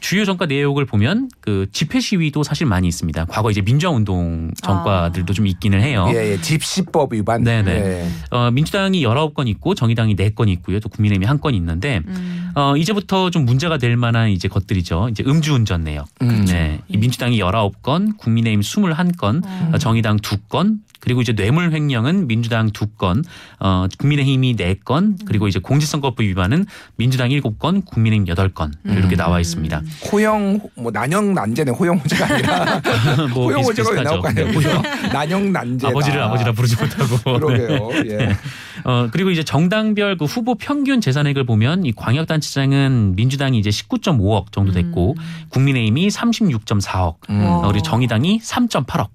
주요 0.00 0.24
정가 0.24 0.46
내역을 0.46 0.84
보면 0.86 1.28
그 1.40 1.66
집회 1.72 2.00
시위도 2.00 2.42
사실 2.42 2.66
많이 2.66 2.88
있습니다. 2.88 3.24
과거 3.26 3.50
이제 3.50 3.60
민주화 3.60 3.92
운동 3.92 4.50
정가들도 4.62 5.32
좀 5.34 5.46
있기는 5.46 5.80
해요. 5.80 6.06
예, 6.12 6.32
예. 6.32 6.40
집시법 6.40 7.12
위반. 7.12 7.42
네네. 7.42 7.70
예. 7.72 8.08
어 8.30 8.50
민주당이 8.50 9.04
19건 9.04 9.48
있고 9.48 9.74
정의당이 9.74 10.16
4건 10.16 10.48
있고요. 10.48 10.80
또 10.80 10.88
국민의힘이 10.88 11.26
한 11.26 11.40
건 11.40 11.54
있는데 11.54 12.02
음. 12.06 12.50
어 12.54 12.76
이제부터 12.76 13.30
좀 13.30 13.44
문제가 13.46 13.78
될 13.78 13.96
만한 13.96 14.28
이제 14.30 14.46
것들이죠. 14.48 15.08
이제 15.10 15.22
음주운전 15.26 15.84
내역. 15.84 16.06
음. 16.22 16.44
네. 16.46 16.80
이 16.88 16.96
민주당이 16.98 17.38
19건, 17.40 18.16
국민의힘 18.18 18.60
21건, 18.60 19.44
어. 19.44 19.70
어, 19.72 19.78
정의당 19.78 20.18
2건, 20.18 20.78
그리고 21.00 21.20
이제 21.22 21.32
뇌물 21.32 21.72
횡령은 21.72 22.28
민주당 22.28 22.70
두 22.70 22.86
건, 22.86 23.24
어, 23.58 23.86
국민의힘이 23.98 24.56
네 24.56 24.74
건, 24.74 25.16
그리고 25.26 25.48
이제 25.48 25.58
공직선거법 25.58 26.20
위반은 26.20 26.66
민주당 26.96 27.30
일곱 27.30 27.58
건, 27.58 27.82
국민의힘 27.82 28.28
여덟 28.28 28.48
건 28.50 28.72
이렇게 28.84 29.16
나와 29.16 29.40
있습니다. 29.40 29.82
호영 30.12 30.60
뭐 30.76 30.90
난영 30.90 31.34
난제네 31.34 31.72
호영호제가 31.72 32.34
아니라 32.34 32.82
뭐 33.34 33.46
호영호제가 33.46 33.90
왜 33.90 34.02
나올까요? 34.02 34.34
네. 34.34 34.52
호영 34.52 34.82
난영 35.12 35.52
난제 35.52 35.86
아버지를 35.88 36.22
아버지라 36.22 36.52
부르지 36.52 36.76
못하고. 36.76 37.16
네. 37.48 37.66
그러게요. 37.66 37.90
예. 38.06 38.36
어, 38.84 39.08
그리고 39.10 39.30
이제 39.30 39.42
정당별 39.42 40.16
그 40.16 40.24
후보 40.24 40.54
평균 40.54 41.00
재산액을 41.00 41.44
보면 41.44 41.84
이 41.84 41.92
광역단체장은 41.92 43.14
민주당이 43.16 43.58
이제 43.58 43.70
19.5억 43.70 44.52
정도 44.52 44.72
됐고 44.72 45.16
국민의힘이 45.50 46.08
36.4억, 46.08 47.16
음. 47.30 47.42
어, 47.42 47.62
그리고 47.68 47.82
정의당이 47.82 48.40
3.8억. 48.40 49.08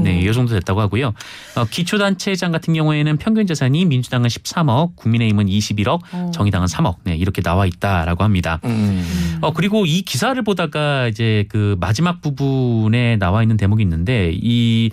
네, 0.00 0.20
이 0.20 0.32
정도 0.32 0.54
됐다고 0.54 0.80
하고요. 0.80 1.12
어, 1.56 1.64
기초단체장 1.64 2.52
같은 2.52 2.74
경우에는 2.74 3.16
평균 3.18 3.46
재산이 3.46 3.84
민주당은 3.84 4.28
13억, 4.28 4.96
국민의힘은 4.96 5.46
21억, 5.46 6.00
어. 6.12 6.30
정의당은 6.32 6.66
3억. 6.66 6.96
네, 7.04 7.16
이렇게 7.16 7.42
나와 7.42 7.66
있다라고 7.66 8.24
합니다. 8.24 8.60
음. 8.64 9.38
어 9.40 9.52
그리고 9.52 9.86
이 9.86 10.02
기사를 10.02 10.40
보다가 10.42 11.08
이제 11.08 11.44
그 11.48 11.76
마지막 11.80 12.20
부분에 12.20 13.16
나와 13.16 13.42
있는 13.42 13.56
대목이 13.56 13.82
있는데 13.82 14.32
이 14.34 14.90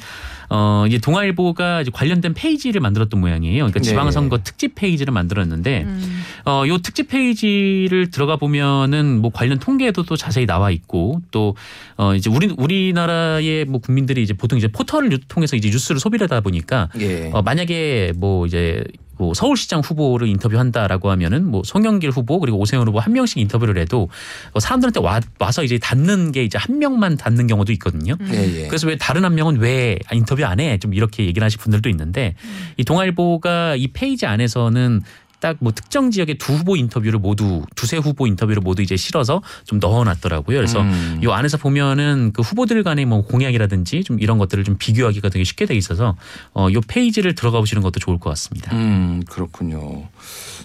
어, 0.50 0.86
이제 0.88 0.98
동아일보가 0.98 1.82
이제 1.82 1.92
관련된 1.94 2.34
페이지를 2.34 2.82
만들었던 2.82 3.20
모양이에요. 3.20 3.58
그러니까 3.66 3.80
네. 3.80 3.86
지방선거 3.86 4.40
특집 4.40 4.76
페이지를 4.76 5.14
만들었는데 5.14 5.84
음. 5.84 6.22
어, 6.46 6.64
요 6.68 6.78
특집 6.80 7.10
페이지를 7.10 8.10
들어가 8.10 8.36
보면은 8.36 9.22
뭐 9.22 9.32
관련 9.32 9.60
통계도 9.60 10.04
또 10.04 10.18
자세히 10.18 10.46
나와 10.46 10.72
있고 10.72 11.22
또 11.32 11.56
어, 11.98 12.16
이제 12.16 12.30
우리 12.30 12.54
우리나라의 12.58 13.66
뭐 13.66 13.80
국민들이 13.80 14.24
이제 14.24 14.34
보통 14.34 14.58
이제 14.58 14.68
포털을 14.68 15.20
통해서 15.28 15.56
이제 15.56 15.70
뉴스를 15.70 16.00
소비를 16.00 16.26
하다 16.26 16.42
보니까 16.42 16.90
예. 17.00 17.30
어, 17.32 17.42
만약에 17.42 18.14
뭐 18.18 18.46
이제 18.46 18.84
뭐 19.20 19.34
서울시장 19.34 19.82
후보를 19.82 20.30
인터뷰한다라고 20.30 21.12
하면은 21.12 21.46
뭐 21.46 21.62
송영길 21.66 22.10
후보 22.10 22.40
그리고 22.40 22.58
오세훈 22.58 22.88
후보 22.88 23.00
한 23.00 23.12
명씩 23.12 23.38
인터뷰를 23.38 23.78
해도 23.78 24.08
어, 24.54 24.62
사람들한테 24.62 25.02
와, 25.02 25.20
와서 25.40 25.62
이제 25.62 25.78
닿는 25.78 26.32
게 26.32 26.46
이제 26.46 26.58
한 26.58 26.80
명만 26.80 27.18
닿는 27.18 27.46
경우도 27.46 27.74
있거든요. 27.74 28.16
예, 28.32 28.64
예. 28.64 28.68
그래서 28.68 28.88
왜 28.88 28.96
다른 28.98 29.26
한 29.26 29.36
명은 29.36 29.58
왜 29.58 30.00
인터뷰 30.14 30.46
안 30.46 30.62
해? 30.62 30.78
좀 30.78 30.94
이렇게 30.94 31.26
얘기를 31.26 31.46
하실 31.46 31.60
분들도 31.60 31.90
있는데 31.90 32.36
이 32.78 32.86
동아일보가 32.86 33.76
이 33.76 33.90
페이지 33.90 34.26
안에서는 34.26 35.02
딱 35.40 35.58
뭐 35.60 35.72
특정 35.72 36.12
지역의 36.12 36.38
두 36.38 36.54
후보 36.54 36.76
인터뷰를 36.76 37.20
모두 37.20 37.64
두세 37.76 37.98
후보 37.98 38.28
인터뷰를 38.28 38.62
모두 38.62 38.82
이제 38.82 38.96
실어서 38.96 39.42
좀 39.66 39.80
넣어놨더라고요. 39.80 40.58
그래서 40.58 40.82
음. 40.82 41.20
요 41.24 41.34
안에서 41.34 41.58
보면은 41.58 42.32
그 42.34 42.42
후보들 42.42 42.84
간의 42.84 43.06
뭐 43.06 43.22
공약이라든지 43.22 44.04
좀 44.04 44.20
이런 44.20 44.38
것들을 44.38 44.64
좀 44.64 44.76
비교하기가 44.78 45.30
되게 45.30 45.44
쉽게 45.44 45.66
돼 45.66 45.76
있어서 45.76 46.16
어요 46.54 46.80
페이지를 46.88 47.36
들어가 47.36 47.60
보시는 47.60 47.84
것도 47.84 48.00
좋을 48.00 48.20
것 48.20 48.30
같습니다. 48.32 48.76
음, 48.76 49.22
그렇군요. 49.30 50.08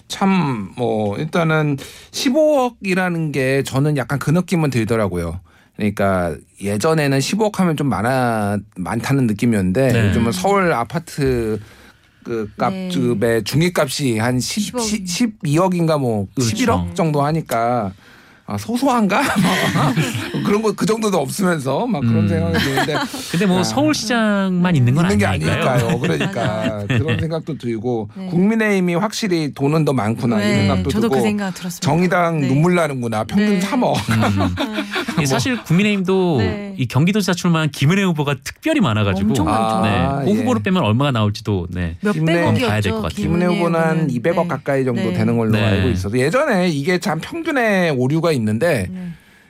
참, 0.07 0.71
뭐, 0.75 1.17
일단은 1.17 1.77
15억이라는 2.11 3.33
게 3.33 3.63
저는 3.63 3.97
약간 3.97 4.19
그 4.19 4.29
느낌은 4.29 4.69
들더라고요. 4.69 5.39
그러니까 5.75 6.35
예전에는 6.61 7.19
15억 7.19 7.55
하면 7.55 7.75
좀 7.75 7.89
많아, 7.89 8.59
많다는 8.77 9.27
느낌이었는데 9.27 9.91
네. 9.91 10.07
요즘은 10.07 10.31
서울 10.31 10.71
아파트 10.71 11.59
그 12.25 12.49
네. 12.49 12.53
값의 12.57 13.43
중위값이 13.43 14.17
한 14.17 14.39
10, 14.39 14.73
10억. 14.73 14.79
10, 14.81 15.41
12억인가 15.43 15.99
뭐 15.99 16.27
그렇죠. 16.35 16.55
11억 16.57 16.95
정도 16.95 17.21
하니까 17.21 17.93
아, 18.47 18.57
소소한가? 18.57 19.21
막 19.21 19.95
그런 20.45 20.61
거 20.61 20.71
그 20.75 20.85
정도도 20.85 21.17
없으면서 21.17 21.87
막 21.87 22.01
그런 22.01 22.17
음. 22.17 22.27
생각이 22.27 22.59
드는데 22.59 22.95
근데 23.31 23.45
뭐 23.45 23.59
아. 23.59 23.63
서울시장만 23.63 24.75
있는 24.75 24.93
건 24.93 25.05
있는 25.05 25.17
게. 25.17 25.25
아니니까요. 25.25 25.97
그러니까. 26.01 26.85
그런 26.87 27.19
생각도 27.19 27.57
들고 27.57 28.09
네. 28.15 28.27
국민의힘이 28.27 28.95
확실히 28.95 29.53
돈은 29.53 29.85
더 29.85 29.93
많구나 29.93 30.37
이 30.37 30.45
네, 30.47 30.55
생각도 30.57 30.89
저도 30.89 31.01
들고 31.03 31.15
그 31.15 31.21
생각 31.21 31.53
들었습니다. 31.55 31.79
정의당 31.85 32.41
네. 32.41 32.47
눈물 32.47 32.75
나는구나 32.75 33.23
평균 33.23 33.59
네. 33.59 33.59
3억. 33.59 33.95
음. 33.95 34.55
예, 35.21 35.25
사실 35.25 35.61
국민의힘도 35.63 36.37
네. 36.39 36.75
이 36.77 36.85
경기도지사 36.87 37.33
출마한 37.33 37.71
김은혜 37.71 38.03
후보가 38.03 38.35
특별히 38.43 38.81
많아가지고 38.81 39.29
엄청 39.29 39.45
많죠. 39.45 39.81
네, 39.85 40.25
그 40.25 40.37
예. 40.37 40.41
후보를 40.41 40.61
빼면 40.61 40.83
얼마가 40.83 41.11
나올지도 41.11 41.67
네. 41.71 41.95
김은혜 42.11 42.41
봐야 42.43 42.53
될것 42.53 42.61
몇백억이었죠. 42.61 43.01
같아요. 43.01 43.09
김은혜 43.15 43.45
후보는 43.45 43.79
한 43.79 44.07
200억 44.07 44.41
네. 44.43 44.47
가까이 44.49 44.83
정도 44.83 45.01
네. 45.01 45.13
되는 45.13 45.37
걸로 45.37 45.51
네. 45.53 45.63
알고 45.63 45.89
있어서 45.89 46.17
예전에 46.17 46.67
이게 46.67 46.99
참 46.99 47.19
평균의 47.21 47.91
오류가 47.91 48.33
있는데 48.35 48.87
네. 48.91 48.99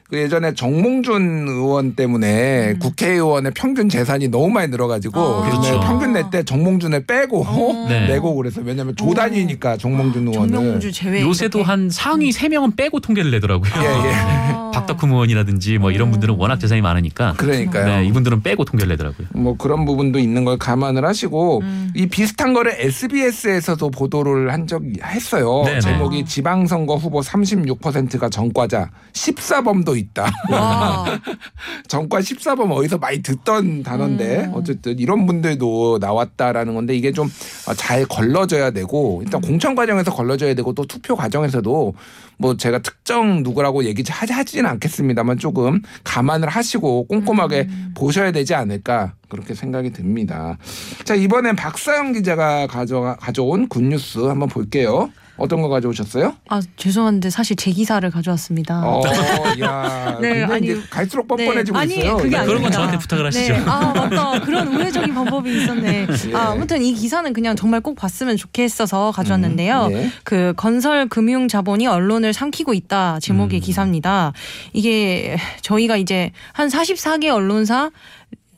그 0.07 0.19
예전에 0.19 0.53
정몽준 0.53 1.47
의원 1.47 1.95
때문에 1.95 2.73
음. 2.73 2.79
국회의원의 2.79 3.53
평균 3.55 3.89
재산이 3.89 4.27
너무 4.27 4.49
많이 4.49 4.67
늘어가지고 4.69 5.19
아. 5.19 5.41
그래서 5.41 5.61
그렇죠. 5.61 5.79
평균 5.81 6.13
낼 6.13 6.29
때 6.29 6.43
정몽준을 6.43 7.05
빼고 7.07 7.43
어. 7.43 7.85
네. 7.89 8.07
내고 8.07 8.35
그래서 8.35 8.61
왜냐하면 8.63 8.95
조단위니까 8.95 9.77
정몽준 9.77 10.27
의원은 10.27 10.53
정명주 10.53 10.91
제외 10.91 11.21
요새도 11.21 11.57
이렇게. 11.59 11.67
한 11.67 11.89
상위 11.89 12.31
세명은 12.31 12.75
빼고 12.75 12.99
통계를 12.99 13.31
내더라고요. 13.31 13.71
예, 13.81 13.85
예. 14.09 14.13
아. 14.75 14.85
박덕흠 14.85 15.11
의원이라든지 15.11 15.77
뭐 15.77 15.91
이런 15.91 16.11
분들은 16.11 16.35
워낙 16.35 16.59
재산이 16.59 16.81
많으니까 16.81 17.33
그러니까요. 17.37 17.85
네, 17.85 18.05
이분들은 18.07 18.41
빼고 18.43 18.65
통계를 18.65 18.93
내더라고요. 18.93 19.27
뭐 19.33 19.55
그런 19.57 19.85
부분도 19.85 20.19
있는 20.19 20.45
걸 20.45 20.57
감안을 20.57 21.05
하시고 21.05 21.59
음. 21.61 21.91
이 21.95 22.07
비슷한 22.07 22.53
거를 22.53 22.73
SBS에서도 22.77 23.89
보도를 23.91 24.51
한 24.51 24.67
적이 24.67 24.99
했어요. 25.03 25.63
네네. 25.65 25.79
제목이 25.79 26.25
지방선거 26.25 26.95
후보 26.95 27.21
36%가 27.21 28.29
전과자 28.29 28.89
14범도 29.13 29.97
있다. 29.97 30.31
와. 30.51 31.05
전과 31.87 32.19
14범 32.19 32.71
어디서 32.71 32.97
많이 32.97 33.21
듣던 33.21 33.83
단어인데 33.83 34.45
음. 34.45 34.51
어쨌든 34.53 34.99
이런 34.99 35.25
분들도 35.25 35.99
나왔다라는 36.01 36.73
건데 36.75 36.95
이게 36.95 37.11
좀 37.11 37.29
잘 37.73 38.05
걸러져야 38.05 38.71
되고 38.71 39.21
일단 39.23 39.41
공천 39.41 39.75
과정에서 39.75 40.11
걸러져야 40.11 40.53
되고 40.53 40.73
또 40.73 40.85
투표 40.85 41.15
과정에서도 41.15 41.93
뭐 42.37 42.57
제가 42.57 42.79
특정 42.79 43.43
누구라고 43.43 43.85
얘기 43.85 44.03
하지 44.07 44.33
하지는 44.33 44.69
않겠습니다만 44.71 45.37
조금 45.37 45.81
감안을 46.03 46.49
하시고 46.49 47.07
꼼꼼하게 47.07 47.67
보셔야 47.95 48.31
되지 48.31 48.53
않을까 48.53 49.13
그렇게 49.29 49.53
생각이 49.53 49.91
듭니다. 49.91 50.57
자 51.03 51.15
이번엔 51.15 51.55
박사영 51.55 52.13
기자가 52.13 52.67
가져 52.67 53.15
가져온 53.19 53.67
굿뉴스 53.67 54.19
한번 54.19 54.49
볼게요. 54.49 55.09
어떤 55.37 55.61
거 55.61 55.69
가져오셨어요? 55.69 56.35
아 56.49 56.61
죄송한데 56.77 57.29
사실 57.29 57.55
제 57.55 57.71
기사를 57.71 58.09
가져왔습니다. 58.09 58.81
어, 58.85 59.01
야, 59.61 60.17
네, 60.21 60.41
근데 60.41 60.53
아니, 60.53 60.67
이제 60.67 60.81
갈수록 60.89 61.27
네, 61.35 61.45
뻔뻔해지고 61.45 61.77
아니, 61.77 61.95
있어요. 61.97 62.17
그게. 62.17 62.29
그런 62.29 62.45
건 62.45 62.49
아닙니다. 62.55 62.71
저한테 62.71 62.97
부탁을 62.97 63.25
하시죠. 63.27 63.53
네. 63.53 63.63
아 63.65 63.93
맞다. 63.93 64.39
그런 64.41 64.67
우회적인 64.75 65.13
방법이 65.15 65.63
있었네. 65.63 66.07
예. 66.29 66.35
아, 66.35 66.51
아무튼 66.51 66.81
이 66.81 66.93
기사는 66.93 67.31
그냥 67.33 67.55
정말 67.55 67.81
꼭 67.81 67.95
봤으면 67.95 68.37
좋겠어서 68.37 69.11
가져왔는데요. 69.11 69.87
네. 69.89 70.11
그 70.23 70.53
건설 70.55 71.07
금융 71.07 71.47
자본이 71.47 71.87
언론을 71.87 72.33
삼키고 72.33 72.73
있다 72.73 73.19
제목의 73.21 73.59
음. 73.59 73.61
기사입니다. 73.61 74.33
이게 74.73 75.37
저희가 75.61 75.97
이제 75.97 76.31
한 76.53 76.69
44개 76.69 77.27
언론사 77.33 77.91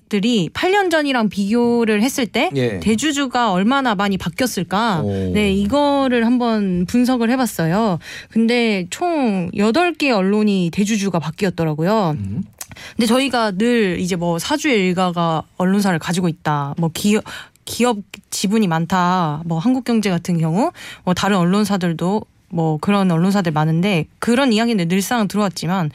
들이 0.10 0.50
8년 0.54 0.90
전이랑 0.90 1.30
비교를 1.30 2.02
했을 2.02 2.26
때 2.26 2.50
예. 2.56 2.80
대주주가 2.80 3.52
얼마나 3.52 3.96
많이 3.96 4.18
바뀌었을까? 4.18 5.02
오. 5.02 5.32
네, 5.34 5.52
이거를 5.52 6.26
한번 6.26 6.86
분석을 6.86 7.30
해 7.30 7.38
봤어요. 7.38 8.00
근데 8.30 8.88
총 8.90 9.52
8개 9.52 10.12
언론이 10.16 10.72
대주주가 10.72 11.20
바뀌었더라고요. 11.20 12.16
음. 12.18 12.44
근데 12.96 13.06
저희가 13.08 13.52
늘 13.52 14.00
이제 14.00 14.16
뭐 14.16 14.40
사주의 14.40 14.88
일가가 14.88 15.44
언론사를 15.58 15.98
가지고 16.00 16.28
있다. 16.28 16.76
뭐 16.78 16.90
기업 16.94 17.24
기업 17.66 17.98
지분이 18.30 18.68
많다. 18.68 19.42
뭐 19.46 19.60
한국경제 19.60 20.10
같은 20.10 20.38
경우 20.38 20.72
뭐 21.04 21.14
다른 21.14 21.38
언론사들도 21.38 22.22
뭐 22.50 22.78
그런 22.80 23.12
언론사들 23.12 23.52
많은데 23.52 24.06
그런 24.20 24.54
이야기는 24.54 24.88
늘상 24.88 25.28
들어왔지만 25.28 25.92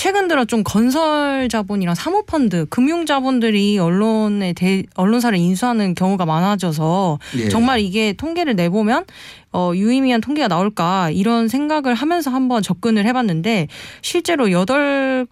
최근 0.00 0.28
들어 0.28 0.46
좀 0.46 0.62
건설 0.64 1.50
자본이랑 1.50 1.94
사모펀드, 1.94 2.64
금융 2.70 3.04
자본들이 3.04 3.78
언론에 3.78 4.54
대, 4.54 4.84
언론사를 4.94 5.36
인수하는 5.36 5.94
경우가 5.94 6.24
많아져서 6.24 7.18
예. 7.36 7.50
정말 7.50 7.80
이게 7.80 8.14
통계를 8.14 8.56
내보면 8.56 9.04
어, 9.52 9.72
유의미한 9.74 10.22
통계가 10.22 10.48
나올까 10.48 11.10
이런 11.10 11.48
생각을 11.48 11.92
하면서 11.92 12.30
한번 12.30 12.62
접근을 12.62 13.04
해봤는데 13.04 13.68
실제로 14.00 14.50
여덟 14.52 15.26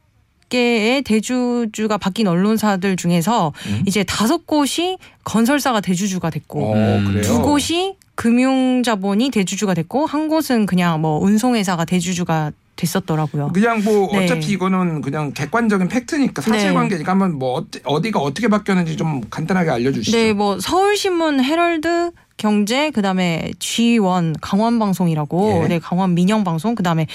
개의 0.50 1.00
대주주가 1.00 1.96
바뀐 1.96 2.26
언론사들 2.26 2.96
중에서 2.96 3.54
음? 3.68 3.82
이제 3.86 4.04
다섯 4.04 4.46
곳이 4.46 4.98
건설사가 5.24 5.80
대주주가 5.80 6.28
됐고 6.28 6.72
어, 6.72 6.74
음. 6.74 7.22
두 7.24 7.40
곳이 7.40 7.94
금융자본이 8.16 9.30
대주주가 9.30 9.72
됐고 9.72 10.04
한 10.04 10.28
곳은 10.28 10.66
그냥 10.66 11.00
뭐 11.00 11.18
운송회사가 11.20 11.86
대주주가 11.86 12.52
됐었더라고요. 12.78 13.48
그냥 13.52 13.82
뭐 13.84 14.08
네. 14.12 14.24
어차피 14.24 14.52
이거는 14.52 15.02
그냥 15.02 15.32
객관적인 15.32 15.88
팩트니까 15.88 16.40
사실관계니까 16.40 17.10
한번 17.12 17.38
뭐 17.38 17.54
어디- 17.54 17.80
어디가 17.84 18.20
어떻게 18.20 18.48
바뀌었는지 18.48 18.96
좀 18.96 19.20
간단하게 19.28 19.70
알려주시죠. 19.70 20.16
네, 20.16 20.32
뭐 20.32 20.58
서울신문, 20.60 21.42
헤럴드, 21.44 22.12
경제, 22.36 22.90
그다음에 22.90 23.50
G1 23.58 24.34
강원방송이라고, 24.40 25.62
예. 25.64 25.68
네 25.68 25.78
강원 25.80 26.14
민영방송, 26.14 26.76
그다음에 26.76 27.06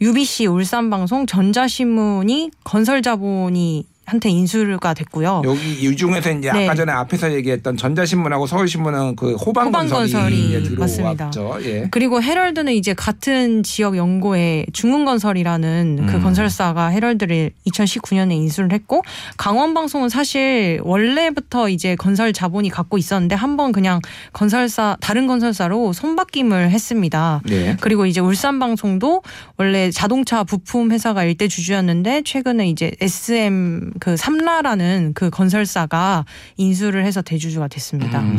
UBC 0.00 0.46
울산방송, 0.46 1.26
전자신문이 1.26 2.52
건설자본이 2.62 3.84
한테 4.08 4.30
인수가 4.30 4.94
됐고요. 4.94 5.42
여기 5.44 5.72
이 5.74 5.94
중에서 5.94 6.30
이제 6.30 6.50
네. 6.50 6.64
아까 6.64 6.74
전에 6.74 6.92
앞에서 6.92 7.32
얘기했던 7.34 7.76
전자신문하고 7.76 8.46
서울신문은 8.46 9.16
그 9.16 9.34
호방건설이 9.34 10.48
이제 10.48 10.74
맞습니다. 10.76 11.30
들어왔죠. 11.30 11.68
예. 11.68 11.88
그리고 11.90 12.22
헤럴드는 12.22 12.72
이제 12.72 12.94
같은 12.94 13.62
지역 13.62 13.96
연고에 13.96 14.64
중흥건설이라는 14.72 16.06
그 16.06 16.16
음. 16.16 16.22
건설사가 16.22 16.88
헤럴드를 16.88 17.50
2019년에 17.66 18.32
인수를 18.32 18.72
했고 18.72 19.02
강원방송은 19.36 20.08
사실 20.08 20.80
원래부터 20.82 21.68
이제 21.68 21.94
건설 21.96 22.32
자본이 22.32 22.70
갖고 22.70 22.96
있었는데 22.96 23.34
한번 23.34 23.72
그냥 23.72 24.00
건설사 24.32 24.96
다른 25.00 25.26
건설사로 25.26 25.92
손바뀜을 25.92 26.70
했습니다. 26.70 27.42
네. 27.44 27.76
그리고 27.80 28.06
이제 28.06 28.20
울산방송도 28.20 29.22
원래 29.58 29.90
자동차 29.90 30.44
부품 30.44 30.92
회사가 30.92 31.24
일대 31.24 31.46
주주였는데 31.46 32.22
최근에 32.24 32.68
이제 32.68 32.92
SM 33.00 33.92
그 34.00 34.16
삼라라는 34.16 35.12
그 35.14 35.30
건설사가 35.30 36.24
인수를 36.56 37.04
해서 37.04 37.22
대주주가 37.22 37.68
됐습니다. 37.68 38.20
음. 38.20 38.38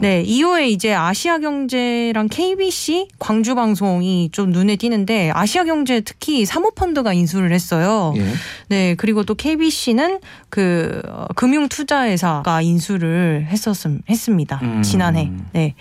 네, 0.00 0.22
이후에 0.22 0.68
이제 0.68 0.94
아시아경제랑 0.94 2.28
KBC 2.28 3.08
광주방송이 3.18 4.30
좀 4.32 4.50
눈에 4.50 4.76
띄는데 4.76 5.30
아시아경제 5.34 6.00
특히 6.00 6.44
사모펀드가 6.44 7.12
인수를 7.12 7.52
했어요. 7.52 8.14
예. 8.16 8.24
네, 8.68 8.94
그리고 8.96 9.24
또 9.24 9.34
KBC는 9.34 10.20
그 10.48 11.02
어, 11.08 11.26
금융투자회사가 11.34 12.62
인수를 12.62 13.46
했었음 13.48 14.00
했습니다. 14.08 14.60
음. 14.62 14.82
지난해. 14.82 15.30
네. 15.52 15.74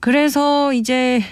그래서 0.00 0.72
이제 0.72 1.22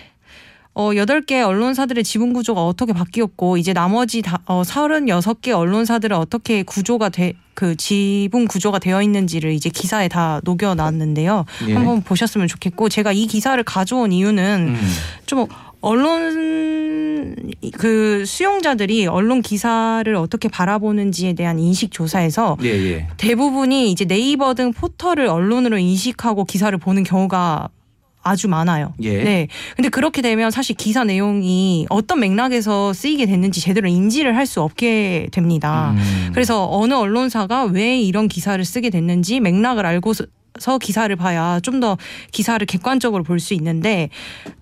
어, 0.78 0.92
8개 0.92 1.44
언론사들의 1.44 2.04
지분 2.04 2.32
구조가 2.32 2.64
어떻게 2.64 2.92
바뀌었고, 2.92 3.56
이제 3.56 3.72
나머지 3.72 4.22
다, 4.22 4.38
어, 4.46 4.62
36개 4.62 5.50
언론사들은 5.50 6.16
어떻게 6.16 6.62
구조가 6.62 7.08
돼, 7.08 7.32
그 7.54 7.74
지분 7.74 8.46
구조가 8.46 8.78
되어 8.78 9.02
있는지를 9.02 9.50
이제 9.54 9.70
기사에 9.70 10.06
다 10.06 10.40
녹여 10.44 10.76
놨는데요. 10.76 11.46
예. 11.66 11.74
한번 11.74 12.02
보셨으면 12.02 12.46
좋겠고, 12.46 12.90
제가 12.90 13.10
이 13.10 13.26
기사를 13.26 13.60
가져온 13.64 14.12
이유는 14.12 14.76
음. 14.76 14.90
좀 15.26 15.48
언론 15.80 17.34
그 17.76 18.24
수용자들이 18.24 19.08
언론 19.08 19.42
기사를 19.42 20.14
어떻게 20.14 20.48
바라보는지에 20.48 21.32
대한 21.32 21.58
인식 21.58 21.90
조사에서 21.90 22.56
예, 22.62 22.68
예. 22.68 23.08
대부분이 23.16 23.90
이제 23.90 24.04
네이버 24.04 24.54
등 24.54 24.72
포털을 24.72 25.26
언론으로 25.26 25.78
인식하고 25.78 26.44
기사를 26.44 26.76
보는 26.78 27.02
경우가 27.02 27.68
아주 28.22 28.48
많아요. 28.48 28.92
예. 29.00 29.22
네. 29.22 29.48
근데 29.76 29.88
그렇게 29.88 30.20
되면 30.22 30.50
사실 30.50 30.76
기사 30.76 31.04
내용이 31.04 31.86
어떤 31.88 32.20
맥락에서 32.20 32.92
쓰이게 32.92 33.26
됐는지 33.26 33.60
제대로 33.60 33.88
인지를 33.88 34.36
할 34.36 34.46
수 34.48 34.62
없게 34.62 35.28
됩니다. 35.32 35.94
음. 35.96 36.30
그래서 36.32 36.66
어느 36.70 36.94
언론사가 36.94 37.64
왜 37.64 38.00
이런 38.00 38.28
기사를 38.28 38.62
쓰게 38.64 38.88
됐는지 38.90 39.40
맥락을 39.40 39.84
알고 39.86 40.14
서 40.58 40.78
기사를 40.78 41.14
봐야 41.14 41.60
좀 41.60 41.78
더 41.80 41.96
기사를 42.32 42.64
객관적으로 42.66 43.22
볼 43.22 43.38
수 43.38 43.54
있는데 43.54 44.08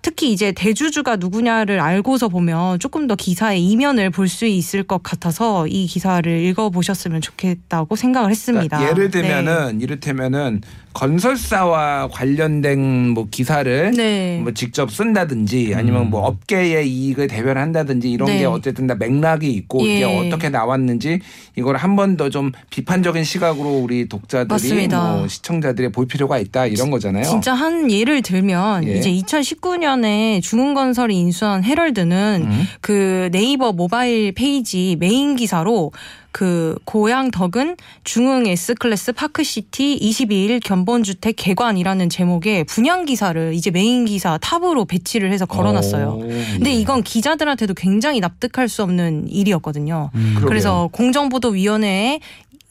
특히 0.03 0.31
이제 0.33 0.53
대주주가 0.53 1.17
누구냐를 1.17 1.81
알고서 1.81 2.29
보면 2.29 2.79
조금 2.81 3.07
더 3.07 3.15
기사의 3.15 3.65
이면을 3.65 4.11
볼 4.11 4.29
수 4.29 4.45
있을 4.45 4.83
것 4.83 5.03
같아서 5.03 5.67
이 5.69 5.87
기사를 5.87 6.31
읽어보셨으면 6.31 7.23
좋겠다고 7.23 7.97
생각을 7.97 8.31
했습니다. 8.31 8.77
그러니까 8.77 8.91
예를 8.91 9.11
네. 9.11 9.23
들면은 9.23 9.81
이를테면은 9.81 10.61
건설사와 10.97 12.09
관련된 12.11 13.11
뭐 13.11 13.27
기사를 13.31 13.93
네. 13.97 14.41
뭐 14.43 14.53
직접 14.55 14.91
쓴다든지 14.91 15.75
아니면 15.75 16.11
뭐 16.11 16.23
업계의 16.27 16.89
이익을 16.91 17.27
대변한다든지 17.27 18.11
이런 18.11 18.27
네. 18.29 18.39
게 18.39 18.45
어쨌든 18.47 18.87
다 18.87 18.95
맥락이 18.95 19.51
있고 19.53 19.83
이게 19.85 20.01
예. 20.01 20.05
어떻게 20.05 20.49
나왔는지 20.49 21.21
이걸 21.57 21.77
한 21.77 21.97
번 21.97 22.17
더 22.17 22.29
좀 22.31 22.51
비판적인 22.71 23.25
시각으로 23.25 23.79
우리 23.79 24.09
독자들이 24.09 24.49
맞습니다. 24.49 25.13
뭐 25.17 25.29
시청자들이 25.29 25.91
볼 25.93 26.07
필요가 26.07 26.39
있다 26.39 26.67
이런 26.67 26.91
거잖아요. 26.91 27.25
진짜 27.25 27.55
한 27.55 27.91
예를 27.91 28.21
들면 28.23 28.87
예. 28.89 28.97
이제 28.99 29.11
2019년에 29.13 30.43
중흥건설이 30.43 31.17
인수한 31.17 31.63
헤럴드는 31.65 32.47
음. 32.47 32.65
그 32.81 33.29
네이버 33.33 33.73
모바일 33.73 34.33
페이지 34.33 34.97
메인 34.99 35.37
기사로 35.37 35.93
그 36.37 36.79
고양 36.85 37.31
덕은 37.31 37.79
중흥 38.05 38.47
S클래스 38.47 39.13
파크시티 39.13 39.99
22일 40.03 40.63
견본주택 40.63 41.35
개관이라는 41.35 42.11
제목의 42.11 42.65
분양 42.65 43.07
기사를 43.07 43.55
이제 43.55 43.71
메인 43.71 44.05
기사 44.05 44.37
top으로 44.37 44.85
배치를 44.85 45.33
해서 45.33 45.47
걸어놨어요. 45.47 46.09
오. 46.09 46.19
근데 46.19 46.75
이건 46.75 47.03
기자들한테도 47.03 47.73
굉장히 47.73 48.21
납득할 48.21 48.69
수 48.69 48.83
없는 48.83 49.29
일이었거든요. 49.31 50.11
음. 50.15 50.43
그래서 50.47 50.91
공정보도위원회에 50.93 52.21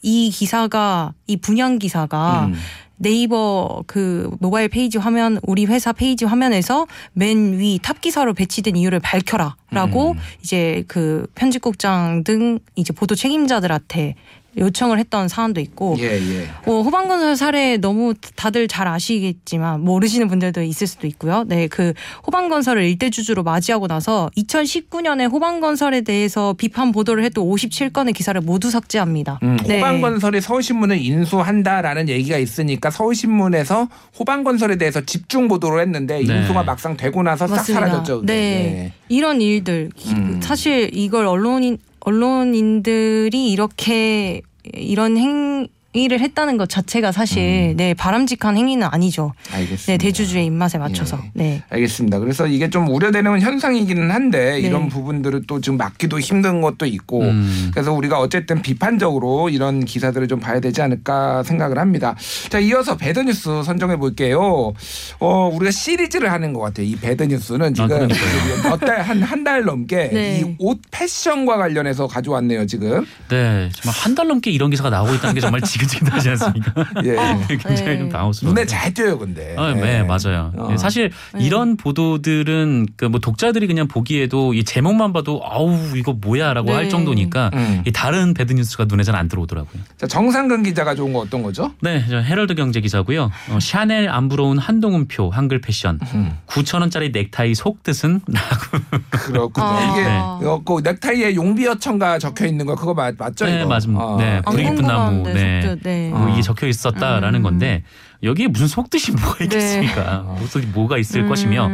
이 0.00 0.30
기사가 0.30 1.14
이 1.26 1.36
분양 1.36 1.80
기사가 1.80 2.46
음. 2.46 2.54
네이버 2.98 3.82
그 3.86 4.30
모바일 4.40 4.68
페이지 4.68 4.98
화면 4.98 5.38
우리 5.42 5.66
회사 5.66 5.92
페이지 5.92 6.24
화면에서 6.24 6.86
맨 7.12 7.54
위 7.58 7.78
top 7.82 8.00
기사로 8.00 8.34
배치된 8.34 8.76
이유를 8.76 9.00
밝혀라라고 9.00 10.12
음. 10.12 10.18
이제 10.42 10.84
그 10.88 11.26
편집국장 11.34 12.24
등 12.24 12.58
이제 12.74 12.92
보도 12.92 13.14
책임자들한테 13.14 14.14
요청을 14.56 14.98
했던 14.98 15.28
사안도 15.28 15.60
있고 15.60 15.96
예, 15.98 16.12
예. 16.14 16.48
뭐 16.64 16.82
호반건설 16.82 17.36
사례 17.36 17.76
너무 17.76 18.14
다들 18.36 18.68
잘 18.68 18.88
아시겠지만 18.88 19.80
모르시는 19.80 20.28
분들도 20.28 20.62
있을 20.62 20.86
수도 20.86 21.06
있고요. 21.06 21.44
네, 21.46 21.66
그 21.68 21.92
호반건설을 22.26 22.84
일대 22.84 23.10
주주로 23.10 23.42
맞이하고 23.42 23.86
나서 23.86 24.30
2019년에 24.36 25.30
호반건설에 25.30 26.02
대해서 26.02 26.54
비판 26.54 26.92
보도를 26.92 27.24
해도 27.24 27.44
57건의 27.44 28.14
기사를 28.14 28.40
모두 28.40 28.70
삭제합니다. 28.70 29.40
음, 29.42 29.56
네. 29.66 29.76
호반건설이 29.78 30.40
서울신문을 30.40 30.98
인수한다라는 30.98 32.08
얘기가 32.08 32.38
있으니까 32.38 32.90
서울신문에서 32.90 33.88
호방건설에 34.18 34.76
대해서 34.76 35.00
집중 35.00 35.48
보도를 35.48 35.82
했는데 35.82 36.22
네. 36.22 36.36
인수가 36.38 36.62
막상 36.62 36.96
되고 36.96 37.22
나서 37.22 37.46
싹 37.46 37.56
맞습니다. 37.56 37.86
사라졌죠. 37.86 38.20
그게. 38.20 38.32
네. 38.32 38.92
이런 39.08 39.40
일들 39.40 39.90
음. 40.08 40.40
사실 40.42 40.90
이걸 40.92 41.26
언론인 41.26 41.78
언론인들이 42.06 43.50
이렇게 43.50 44.40
이런 44.72 45.16
행 45.16 45.66
위를 45.96 46.20
했다는 46.20 46.58
것 46.58 46.68
자체가 46.68 47.10
사실 47.10 47.74
네 47.76 47.94
바람직한 47.94 48.56
행위는 48.56 48.86
아니죠. 48.90 49.32
알겠습니다. 49.50 49.92
네 49.92 49.98
대주주의 49.98 50.44
입맛에 50.46 50.76
맞춰서 50.78 51.18
예. 51.24 51.30
네. 51.32 51.62
알겠습니다. 51.70 52.18
그래서 52.18 52.46
이게 52.46 52.68
좀 52.70 52.86
우려되는 52.88 53.40
현상이기는 53.40 54.10
한데 54.10 54.52
네. 54.52 54.58
이런 54.60 54.88
부분들을 54.88 55.44
또 55.46 55.60
지금 55.60 55.78
막기도 55.78 56.20
힘든 56.20 56.60
것도 56.60 56.84
있고 56.86 57.22
음. 57.22 57.70
그래서 57.72 57.92
우리가 57.92 58.20
어쨌든 58.20 58.60
비판적으로 58.62 59.48
이런 59.48 59.84
기사들을 59.84 60.28
좀 60.28 60.38
봐야 60.38 60.60
되지 60.60 60.82
않을까 60.82 61.42
생각을 61.44 61.78
합니다. 61.78 62.14
자 62.50 62.58
이어서 62.58 62.96
bad 62.96 63.20
news 63.20 63.62
선정해 63.64 63.96
볼게요. 63.96 64.74
어 65.18 65.50
우리가 65.52 65.70
시리즈를 65.70 66.30
하는 66.30 66.52
것 66.52 66.60
같아요. 66.60 66.86
이 66.86 66.96
bad 66.96 67.22
news는 67.22 67.72
지금 67.74 67.88
그러니까요. 67.88 68.62
몇달한 68.70 69.22
한 69.22 69.46
달 69.46 69.62
넘게 69.64 70.10
네. 70.12 70.40
이 70.58 70.65
옷 70.65 70.80
패션과 70.90 71.56
관련해서 71.56 72.08
가져왔네요. 72.08 72.66
지금 72.66 73.06
네, 73.28 73.70
정말 73.72 73.94
한 73.96 74.14
달 74.16 74.26
넘게 74.26 74.50
이런 74.50 74.70
기사가 74.70 74.90
나오고 74.90 75.14
있다는 75.14 75.34
게 75.36 75.40
정말 75.40 75.60
지긋지긋하지 75.60 76.30
않습니까? 76.30 76.72
예. 77.04 77.16
굉장히 77.56 77.84
네. 77.84 77.98
좀 77.98 78.08
당황스러워. 78.08 78.52
눈에 78.54 78.66
잘 78.66 78.92
띄어요, 78.92 79.18
근데. 79.18 79.54
아, 79.58 79.72
네, 79.72 80.02
맞아요. 80.02 80.52
어. 80.56 80.68
예, 80.72 80.76
사실 80.76 81.10
네. 81.34 81.44
이런 81.44 81.76
보도들은 81.76 82.86
그 82.96 83.06
뭐 83.06 83.20
독자들이 83.20 83.66
그냥 83.68 83.86
보기에도 83.86 84.52
이 84.52 84.64
제목만 84.64 85.12
봐도 85.12 85.40
아우 85.44 85.78
이거 85.96 86.12
뭐야라고 86.12 86.70
네. 86.70 86.74
할 86.74 86.88
정도니까 86.88 87.50
음. 87.54 87.82
이 87.86 87.92
다른 87.92 88.34
bad 88.34 88.52
news가 88.52 88.86
눈에 88.86 89.02
잘 89.04 89.14
안 89.16 89.28
들어오더라고요. 89.28 89.80
자 89.96 90.06
정상근 90.06 90.64
기자가 90.64 90.94
좋은 90.94 91.12
거 91.12 91.20
어떤 91.20 91.42
거죠? 91.42 91.72
네, 91.80 92.04
저 92.10 92.18
헤럴드 92.18 92.54
경제 92.56 92.80
기사고요. 92.80 93.30
어, 93.50 93.58
샤넬 93.60 94.08
안 94.10 94.28
부러운 94.28 94.58
한동훈표 94.58 95.30
한글 95.30 95.60
패션. 95.60 95.98
음. 96.14 96.36
9천 96.48 96.80
원짜리 96.80 97.10
넥타이 97.12 97.54
속뜻은 97.54 98.20
라고. 98.28 98.84
그렇군요. 99.10 99.66
아. 99.66 99.92
이게 99.92 100.02
네. 100.04 100.18
이거 100.42 100.62
그 100.64 100.80
넥타이에 100.82 101.34
용비어천가 101.36 102.18
적혀 102.18 102.44
있는 102.46 102.66
거 102.66 102.74
그거 102.74 102.92
맞, 102.92 103.14
맞죠? 103.16 103.46
네, 103.46 103.60
이거? 103.60 103.68
맞습니다. 103.68 104.04
어. 104.04 104.16
네, 104.18 104.36
아, 104.44 104.52
뿌리 104.52 104.62
깊은 104.64 104.76
나무. 104.82 105.22
궁금한데, 105.22 105.60
네. 105.74 105.80
네. 105.82 106.12
어. 106.12 106.18
뭐 106.18 106.28
이게 106.30 106.42
적혀 106.42 106.66
있었다라는 106.66 107.40
음. 107.40 107.42
건데 107.42 107.82
여기에 108.22 108.48
무슨 108.48 108.66
속뜻이 108.68 109.12
뭐가 109.20 109.44
있겠습니까? 109.44 110.24
네. 110.38 110.46
속뜻이 110.46 110.72
뭐가 110.72 110.98
있을 110.98 111.22
음. 111.22 111.28
것이며 111.28 111.70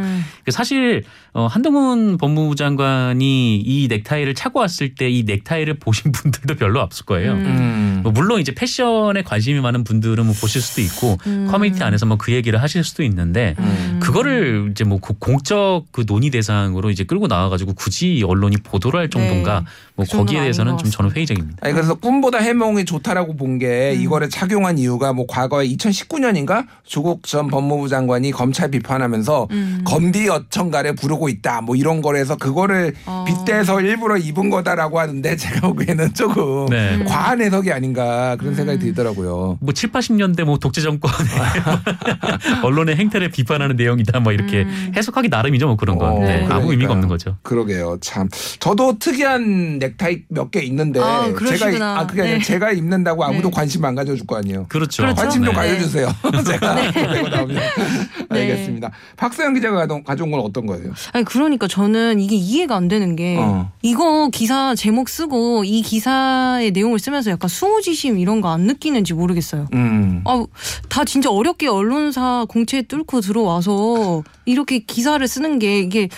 사실 0.49 1.03
어, 1.33 1.47
한동훈 1.47 2.17
법무부 2.17 2.55
장관이 2.55 3.57
이 3.61 3.87
넥타이를 3.89 4.35
차고 4.35 4.59
왔을 4.59 4.95
때 4.95 5.13
이 5.13 5.23
넥타이를 5.23 5.75
보신 5.79 6.11
분들도 6.11 6.55
별로 6.55 6.79
없을 6.81 7.05
거예요. 7.05 7.33
음. 7.33 7.45
음. 7.45 7.99
뭐 8.03 8.11
물론 8.11 8.39
이제 8.41 8.53
패션에 8.53 9.21
관심이 9.23 9.59
많은 9.59 9.83
분들은 9.83 10.25
뭐 10.25 10.33
보실 10.39 10.61
수도 10.61 10.81
있고 10.81 11.17
음. 11.27 11.47
커뮤니티 11.49 11.83
안에서 11.83 12.05
뭐 12.05 12.17
그 12.17 12.31
얘기를 12.31 12.61
하실 12.61 12.83
수도 12.83 13.03
있는데 13.03 13.55
음. 13.59 13.99
그거를 14.01 14.69
이제 14.71 14.83
뭐 14.83 14.99
그 14.99 15.13
공적 15.19 15.85
그 15.91 16.05
논의 16.05 16.29
대상으로 16.29 16.89
이제 16.89 17.03
끌고 17.03 17.27
나와가지고 17.27 17.73
굳이 17.73 18.23
언론이 18.25 18.57
보도를 18.57 18.99
할 18.99 19.09
정도인가 19.09 19.65
뭐그 19.95 20.15
거기에 20.17 20.39
대해서는 20.41 20.73
것좀 20.73 20.89
저는 20.91 21.11
회의적입니다. 21.11 21.57
아니 21.61 21.73
그래서 21.73 21.95
꿈보다 21.95 22.37
해몽이 22.39 22.85
좋다라고 22.85 23.35
본게 23.35 23.93
음. 23.95 24.01
이거를 24.01 24.29
착용한 24.29 24.77
이유가 24.77 25.11
뭐 25.13 25.25
과거에 25.27 25.67
2019년 25.67 26.32
인가 26.35 26.65
조국 26.85 27.23
전 27.27 27.47
법무부 27.47 27.89
장관이 27.89 28.31
검찰 28.31 28.71
비판하면서 28.71 29.47
음. 29.51 29.81
검비 29.85 30.29
어청가를 30.29 30.95
부르고 30.95 31.27
있다 31.29 31.61
뭐 31.61 31.75
이런 31.75 32.01
거래서 32.01 32.35
그거를 32.37 32.93
어. 33.05 33.25
빗대서 33.27 33.81
일부러 33.81 34.17
입은 34.17 34.49
거다라고 34.49 34.99
하는데 34.99 35.35
제가 35.37 35.67
보기에는 35.67 36.13
조금 36.13 36.67
네. 36.67 36.95
음. 36.95 37.05
과한 37.05 37.41
해석이 37.41 37.71
아닌가 37.71 38.35
그런 38.39 38.55
생각이 38.55 38.79
들더라고요. 38.79 39.57
뭐 39.59 39.73
7, 39.73 39.91
80년대 39.91 40.43
뭐 40.45 40.57
독재 40.57 40.81
정권의 40.81 41.17
언론의 42.63 42.95
행태를 42.95 43.29
비판하는 43.31 43.75
내용이다 43.75 44.19
뭐 44.21 44.31
이렇게 44.31 44.63
음. 44.63 44.91
해석하기 44.95 45.29
나름이죠 45.29 45.67
뭐 45.67 45.75
그런 45.75 45.97
건 45.97 46.13
어, 46.13 46.19
네, 46.19 46.45
아무. 46.49 46.71
의미가 46.71 46.93
없는 46.93 47.07
거죠. 47.09 47.37
그러게요. 47.43 47.97
참 48.01 48.29
저도 48.59 48.97
특이한 48.99 49.79
넥타이 49.79 50.23
몇 50.29 50.53
개 50.53 50.59
있는데 50.61 50.99
아, 50.99 51.33
제가. 51.57 51.99
아 51.99 52.05
그게 52.05 52.21
아니라 52.21 52.37
네. 52.37 52.43
제가 52.43 52.71
입는다고 52.73 53.23
아무도 53.23 53.49
네. 53.49 53.55
관심 53.55 53.83
안 53.85 53.95
가져줄 53.95 54.27
거 54.27 54.35
아니에요. 54.37 54.67
그렇죠. 54.69 55.01
그렇죠. 55.01 55.19
관심 55.21 55.43
좀 55.43 55.53
네. 55.55 55.59
가져주세요. 55.61 56.07
제가 56.45 56.75
보내고 56.91 57.29
나오면 57.29 57.55
네. 58.31 58.39
알겠습니다. 58.41 58.91
박서영 59.17 59.53
기자가 59.53 59.77
가져온- 59.85 60.03
가져온 60.03 60.31
건 60.31 60.39
어떤 60.41 60.65
거예요? 60.65 60.93
아니 61.11 61.25
그러니까 61.25 61.67
저는 61.67 62.19
이게 62.19 62.35
이해가 62.35 62.75
안 62.75 62.87
되는 62.87 63.15
게 63.15 63.35
어. 63.39 63.71
이거 63.81 64.29
기사 64.29 64.73
제목 64.75 65.09
쓰고 65.09 65.63
이 65.65 65.81
기사의 65.81 66.71
내용을 66.71 66.99
쓰면서 66.99 67.31
약간 67.31 67.49
수호지심 67.49 68.19
이런 68.19 68.39
거 68.41 68.53
안 68.53 68.61
느끼는지 68.61 69.13
모르겠어요. 69.15 69.67
음. 69.73 70.21
아, 70.25 70.45
다 70.89 71.03
진짜 71.05 71.29
어렵게 71.31 71.67
언론사 71.67 72.45
공채 72.47 72.83
뚫고 72.83 73.21
들어와서 73.21 74.23
이렇게 74.45 74.79
기사를 74.79 75.25
쓰는 75.27 75.57
게 75.59 75.79
이게 75.79 76.09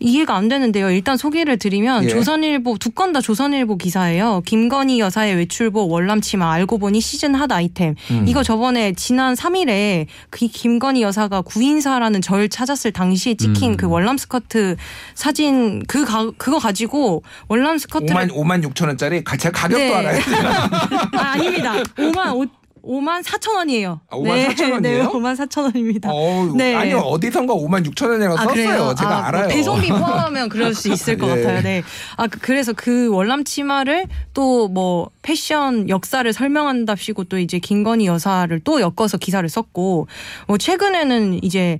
이해가 0.00 0.34
안 0.36 0.48
되는데요. 0.48 0.90
일단 0.90 1.16
소개를 1.16 1.58
드리면 1.58 2.04
예. 2.04 2.08
조선일보 2.08 2.76
두 2.78 2.90
건 2.90 3.12
다 3.12 3.20
조선일보 3.20 3.78
기사예요. 3.78 4.42
김건희 4.44 5.00
여사의 5.00 5.36
외출복 5.36 5.90
월남 5.90 6.20
치마 6.20 6.52
알고 6.52 6.78
보니 6.78 7.00
시즌 7.00 7.34
핫 7.34 7.50
아이템. 7.52 7.94
음. 8.10 8.24
이거 8.28 8.42
저번에 8.42 8.92
지난 8.92 9.34
3일에 9.34 10.06
그 10.30 10.46
김건희 10.48 11.02
여사가 11.02 11.40
구인사라는 11.42 12.20
절 12.20 12.48
찾았을 12.48 12.92
당시에 12.92 13.34
찍힌 13.34 13.72
음. 13.72 13.76
그 13.76 13.86
월남 13.86 14.18
스커트 14.18 14.76
사진 15.14 15.82
그 15.86 16.04
가, 16.04 16.30
그거 16.36 16.58
가지고 16.58 17.22
월남 17.48 17.78
스커트를 17.78 18.14
5만 18.14 18.30
5만 18.32 18.64
6천 18.72 18.88
원짜리 18.88 19.22
제가 19.38 19.50
가격도 19.52 19.76
네. 19.78 19.94
알아요. 19.94 20.20
아, 21.16 21.32
아닙니다. 21.32 21.74
5만 21.96 22.48
5, 22.86 23.00
5만 23.00 23.22
4천 23.24 23.54
원이에요. 23.56 24.00
아, 24.10 24.16
5만 24.16 24.46
4천 24.48 24.72
원이에요? 24.72 25.02
네, 25.02 25.08
5만 25.08 25.36
4천 25.36 25.62
원입니다. 25.64 26.10
어, 26.12 26.52
네. 26.56 26.74
아니요 26.74 26.98
어디선가 26.98 27.54
5만 27.54 27.84
6천 27.86 28.10
원이라고 28.10 28.36
썼어요. 28.36 28.94
제가 28.94 29.10
아, 29.10 29.18
뭐 29.18 29.24
알아요. 29.26 29.48
배송비 29.48 29.88
포함하면 29.90 30.48
그럴 30.48 30.74
수 30.74 30.90
있을 30.92 31.18
것 31.18 31.26
예. 31.36 31.42
같아요. 31.42 31.62
네. 31.62 31.82
아 32.16 32.26
그- 32.26 32.38
그래서 32.40 32.72
그 32.72 33.08
월남 33.12 33.44
치마를 33.44 34.06
또 34.34 34.68
뭐 34.68 35.10
패션 35.22 35.88
역사를 35.88 36.30
설명한답시고 36.32 37.24
또 37.24 37.38
이제 37.38 37.58
김건희 37.58 38.06
여사를 38.06 38.58
또 38.64 38.80
엮어서 38.80 39.16
기사를 39.18 39.48
썼고 39.48 40.06
뭐 40.46 40.58
최근에는 40.58 41.42
이제 41.42 41.78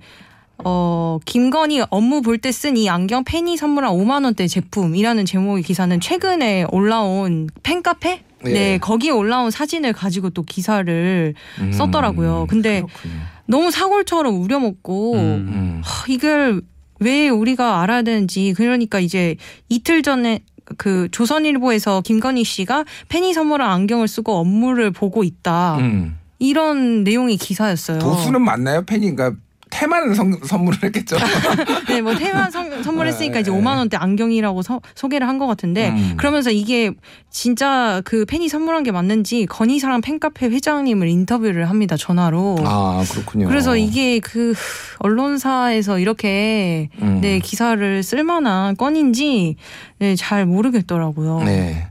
어, 0.64 1.18
김건희 1.26 1.82
업무 1.90 2.22
볼 2.22 2.38
때 2.38 2.50
쓴 2.50 2.76
이 2.76 2.88
안경 2.88 3.24
팬이 3.24 3.56
선물한 3.56 3.92
5만 3.92 4.24
원대 4.24 4.46
제품이라는 4.46 5.24
제목의 5.26 5.62
기사는 5.62 6.00
최근에 6.00 6.66
올라온 6.72 7.48
팬카페? 7.62 8.22
예. 8.50 8.54
네, 8.54 8.78
거기에 8.78 9.10
올라온 9.10 9.50
사진을 9.50 9.92
가지고 9.92 10.30
또 10.30 10.42
기사를 10.42 11.34
음, 11.60 11.72
썼더라고요. 11.72 12.46
근데 12.48 12.82
그렇군요. 12.82 13.14
너무 13.46 13.70
사골처럼 13.70 14.40
우려먹고 14.40 15.14
음. 15.14 15.18
음. 15.20 15.80
하, 15.84 16.04
이걸 16.08 16.62
왜 17.00 17.28
우리가 17.28 17.82
알아야 17.82 18.02
되는지 18.02 18.54
그러니까 18.56 19.00
이제 19.00 19.36
이틀 19.68 20.02
전에 20.02 20.40
그 20.78 21.08
조선일보에서 21.12 22.00
김건희 22.00 22.42
씨가 22.44 22.84
팬이 23.08 23.32
선물한 23.34 23.70
안경을 23.70 24.08
쓰고 24.08 24.34
업무를 24.36 24.90
보고 24.90 25.22
있다 25.22 25.76
음. 25.78 26.18
이런 26.38 27.04
내용의 27.04 27.36
기사였어요. 27.36 27.98
도수는 27.98 28.42
맞나요? 28.42 28.82
팬이가 28.84 29.32
테마는 29.78 30.14
선, 30.14 30.38
선물을 30.42 30.78
했겠죠. 30.84 31.16
네, 31.88 32.00
뭐 32.00 32.14
테마 32.14 32.50
선- 32.50 32.82
선물했으니까 32.82 33.40
이제 33.40 33.50
네. 33.50 33.58
5만 33.58 33.76
원대 33.76 33.96
안경이라고 33.98 34.62
서- 34.62 34.80
소개를 34.94 35.28
한 35.28 35.36
것 35.36 35.46
같은데 35.46 35.90
음. 35.90 36.14
그러면서 36.16 36.50
이게 36.50 36.90
진짜 37.30 38.00
그 38.06 38.24
팬이 38.24 38.48
선물한 38.48 38.84
게 38.84 38.90
맞는지 38.92 39.44
건희사랑 39.44 40.00
팬카페 40.00 40.46
회장님을 40.46 41.08
인터뷰를 41.08 41.68
합니다 41.68 41.94
전화로. 41.98 42.56
아 42.64 43.04
그렇군요. 43.10 43.48
그래서 43.48 43.76
이게 43.76 44.18
그 44.20 44.54
언론사에서 45.00 45.98
이렇게 45.98 46.88
음. 47.02 47.20
네 47.20 47.38
기사를 47.38 48.02
쓸만한 48.02 48.76
건인지 48.76 49.56
네, 49.98 50.16
잘 50.16 50.46
모르겠더라고요. 50.46 51.42
네. 51.44 51.86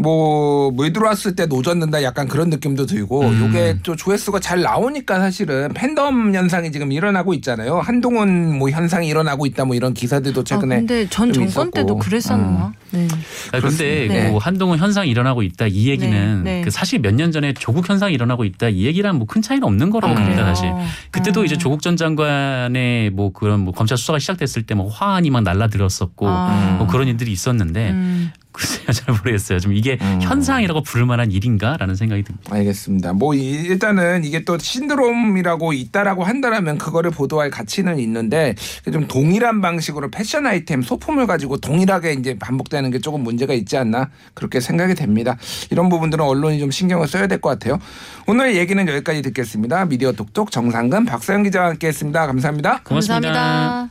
뭐, 0.00 0.70
물 0.70 0.92
들어왔을 0.92 1.34
때 1.34 1.46
노젓는다 1.46 2.04
약간 2.04 2.28
그런 2.28 2.50
느낌도 2.50 2.86
들고, 2.86 3.22
음. 3.22 3.46
요게 3.48 3.78
또 3.82 3.96
조회수가 3.96 4.38
잘 4.40 4.62
나오니까 4.62 5.18
사실은 5.18 5.72
팬덤 5.74 6.34
현상이 6.34 6.70
지금 6.70 6.92
일어나고 6.92 7.34
있잖아요. 7.34 7.80
한동훈 7.80 8.56
뭐 8.58 8.70
현상이 8.70 9.08
일어나고 9.08 9.44
있다 9.46 9.64
뭐 9.64 9.74
이런 9.74 9.94
기사들도 9.94 10.40
아, 10.40 10.44
최근에. 10.44 10.76
근데 10.76 11.08
전좀 11.08 11.48
정권 11.48 11.70
때도 11.72 11.94
있었고. 11.94 11.98
그랬었나? 11.98 12.72
네. 12.92 13.08
아, 13.52 13.60
근데 13.60 14.06
네. 14.08 14.30
뭐 14.30 14.38
한동훈 14.38 14.78
현상이 14.78 15.10
일어나고 15.10 15.42
있다 15.42 15.66
이 15.66 15.88
얘기는 15.88 16.44
네, 16.44 16.58
네. 16.58 16.62
그 16.62 16.70
사실 16.70 17.00
몇 17.00 17.12
년 17.18 17.32
전에 17.32 17.52
조국 17.52 17.88
현상이 17.88 18.14
일어나고 18.14 18.44
있다 18.44 18.68
이 18.68 18.84
얘기랑 18.86 19.16
뭐 19.18 19.26
큰 19.26 19.42
차이는 19.42 19.64
없는 19.64 19.90
거라고 19.90 20.12
아, 20.12 20.16
봅니다 20.16 20.36
그래요? 20.42 20.54
사실. 20.54 20.72
그때도 21.10 21.40
어. 21.40 21.44
이제 21.44 21.58
조국 21.58 21.82
전 21.82 21.96
장관의 21.96 23.10
뭐 23.10 23.32
그런 23.32 23.60
뭐 23.60 23.74
검찰 23.74 23.98
수사가 23.98 24.18
시작됐을 24.20 24.62
때 24.62 24.74
뭐 24.74 24.88
화환이 24.88 25.30
막 25.30 25.42
날라들었었고 25.42 26.26
아. 26.28 26.76
뭐 26.78 26.86
그런 26.86 27.08
일들이 27.08 27.32
있었는데 27.32 27.90
음. 27.90 28.30
글쎄요 28.58 28.86
잘 28.92 29.14
모르겠어요. 29.14 29.60
좀 29.60 29.72
이게 29.72 29.98
음. 30.00 30.18
현상이라고 30.20 30.82
부를 30.82 31.06
만한 31.06 31.30
일인가라는 31.30 31.94
생각이 31.94 32.24
듭니다. 32.24 32.50
알겠습니다. 32.54 33.12
뭐 33.12 33.34
이- 33.34 33.52
일단은 33.52 34.24
이게 34.24 34.44
또 34.44 34.58
신드롬이라고 34.58 35.72
있다라고 35.72 36.24
한다라면 36.24 36.78
그거를 36.78 37.10
보도할 37.12 37.50
가치는 37.50 37.98
있는데 38.00 38.54
좀 38.92 39.06
동일한 39.06 39.60
방식으로 39.60 40.10
패션 40.10 40.46
아이템 40.46 40.82
소품을 40.82 41.26
가지고 41.26 41.56
동일하게 41.58 42.14
이제 42.14 42.36
반복되는 42.38 42.90
게 42.90 42.98
조금 42.98 43.22
문제가 43.22 43.54
있지 43.54 43.76
않나 43.76 44.10
그렇게 44.34 44.60
생각이 44.60 44.94
됩니다. 44.94 45.36
이런 45.70 45.88
부분들은 45.88 46.24
언론이 46.24 46.58
좀 46.58 46.70
신경을 46.70 47.06
써야 47.06 47.26
될 47.26 47.38
것 47.40 47.50
같아요. 47.50 47.78
오늘 48.26 48.56
얘기는 48.56 48.88
여기까지 48.88 49.22
듣겠습니다. 49.22 49.84
미디어 49.84 50.10
톡톡 50.10 50.50
정상근 50.50 51.04
박사영 51.04 51.44
기자와 51.44 51.68
함께했습니다. 51.68 52.26
감사합니다. 52.26 52.80
고맙습니다. 52.82 53.30
감사합니다. 53.32 53.88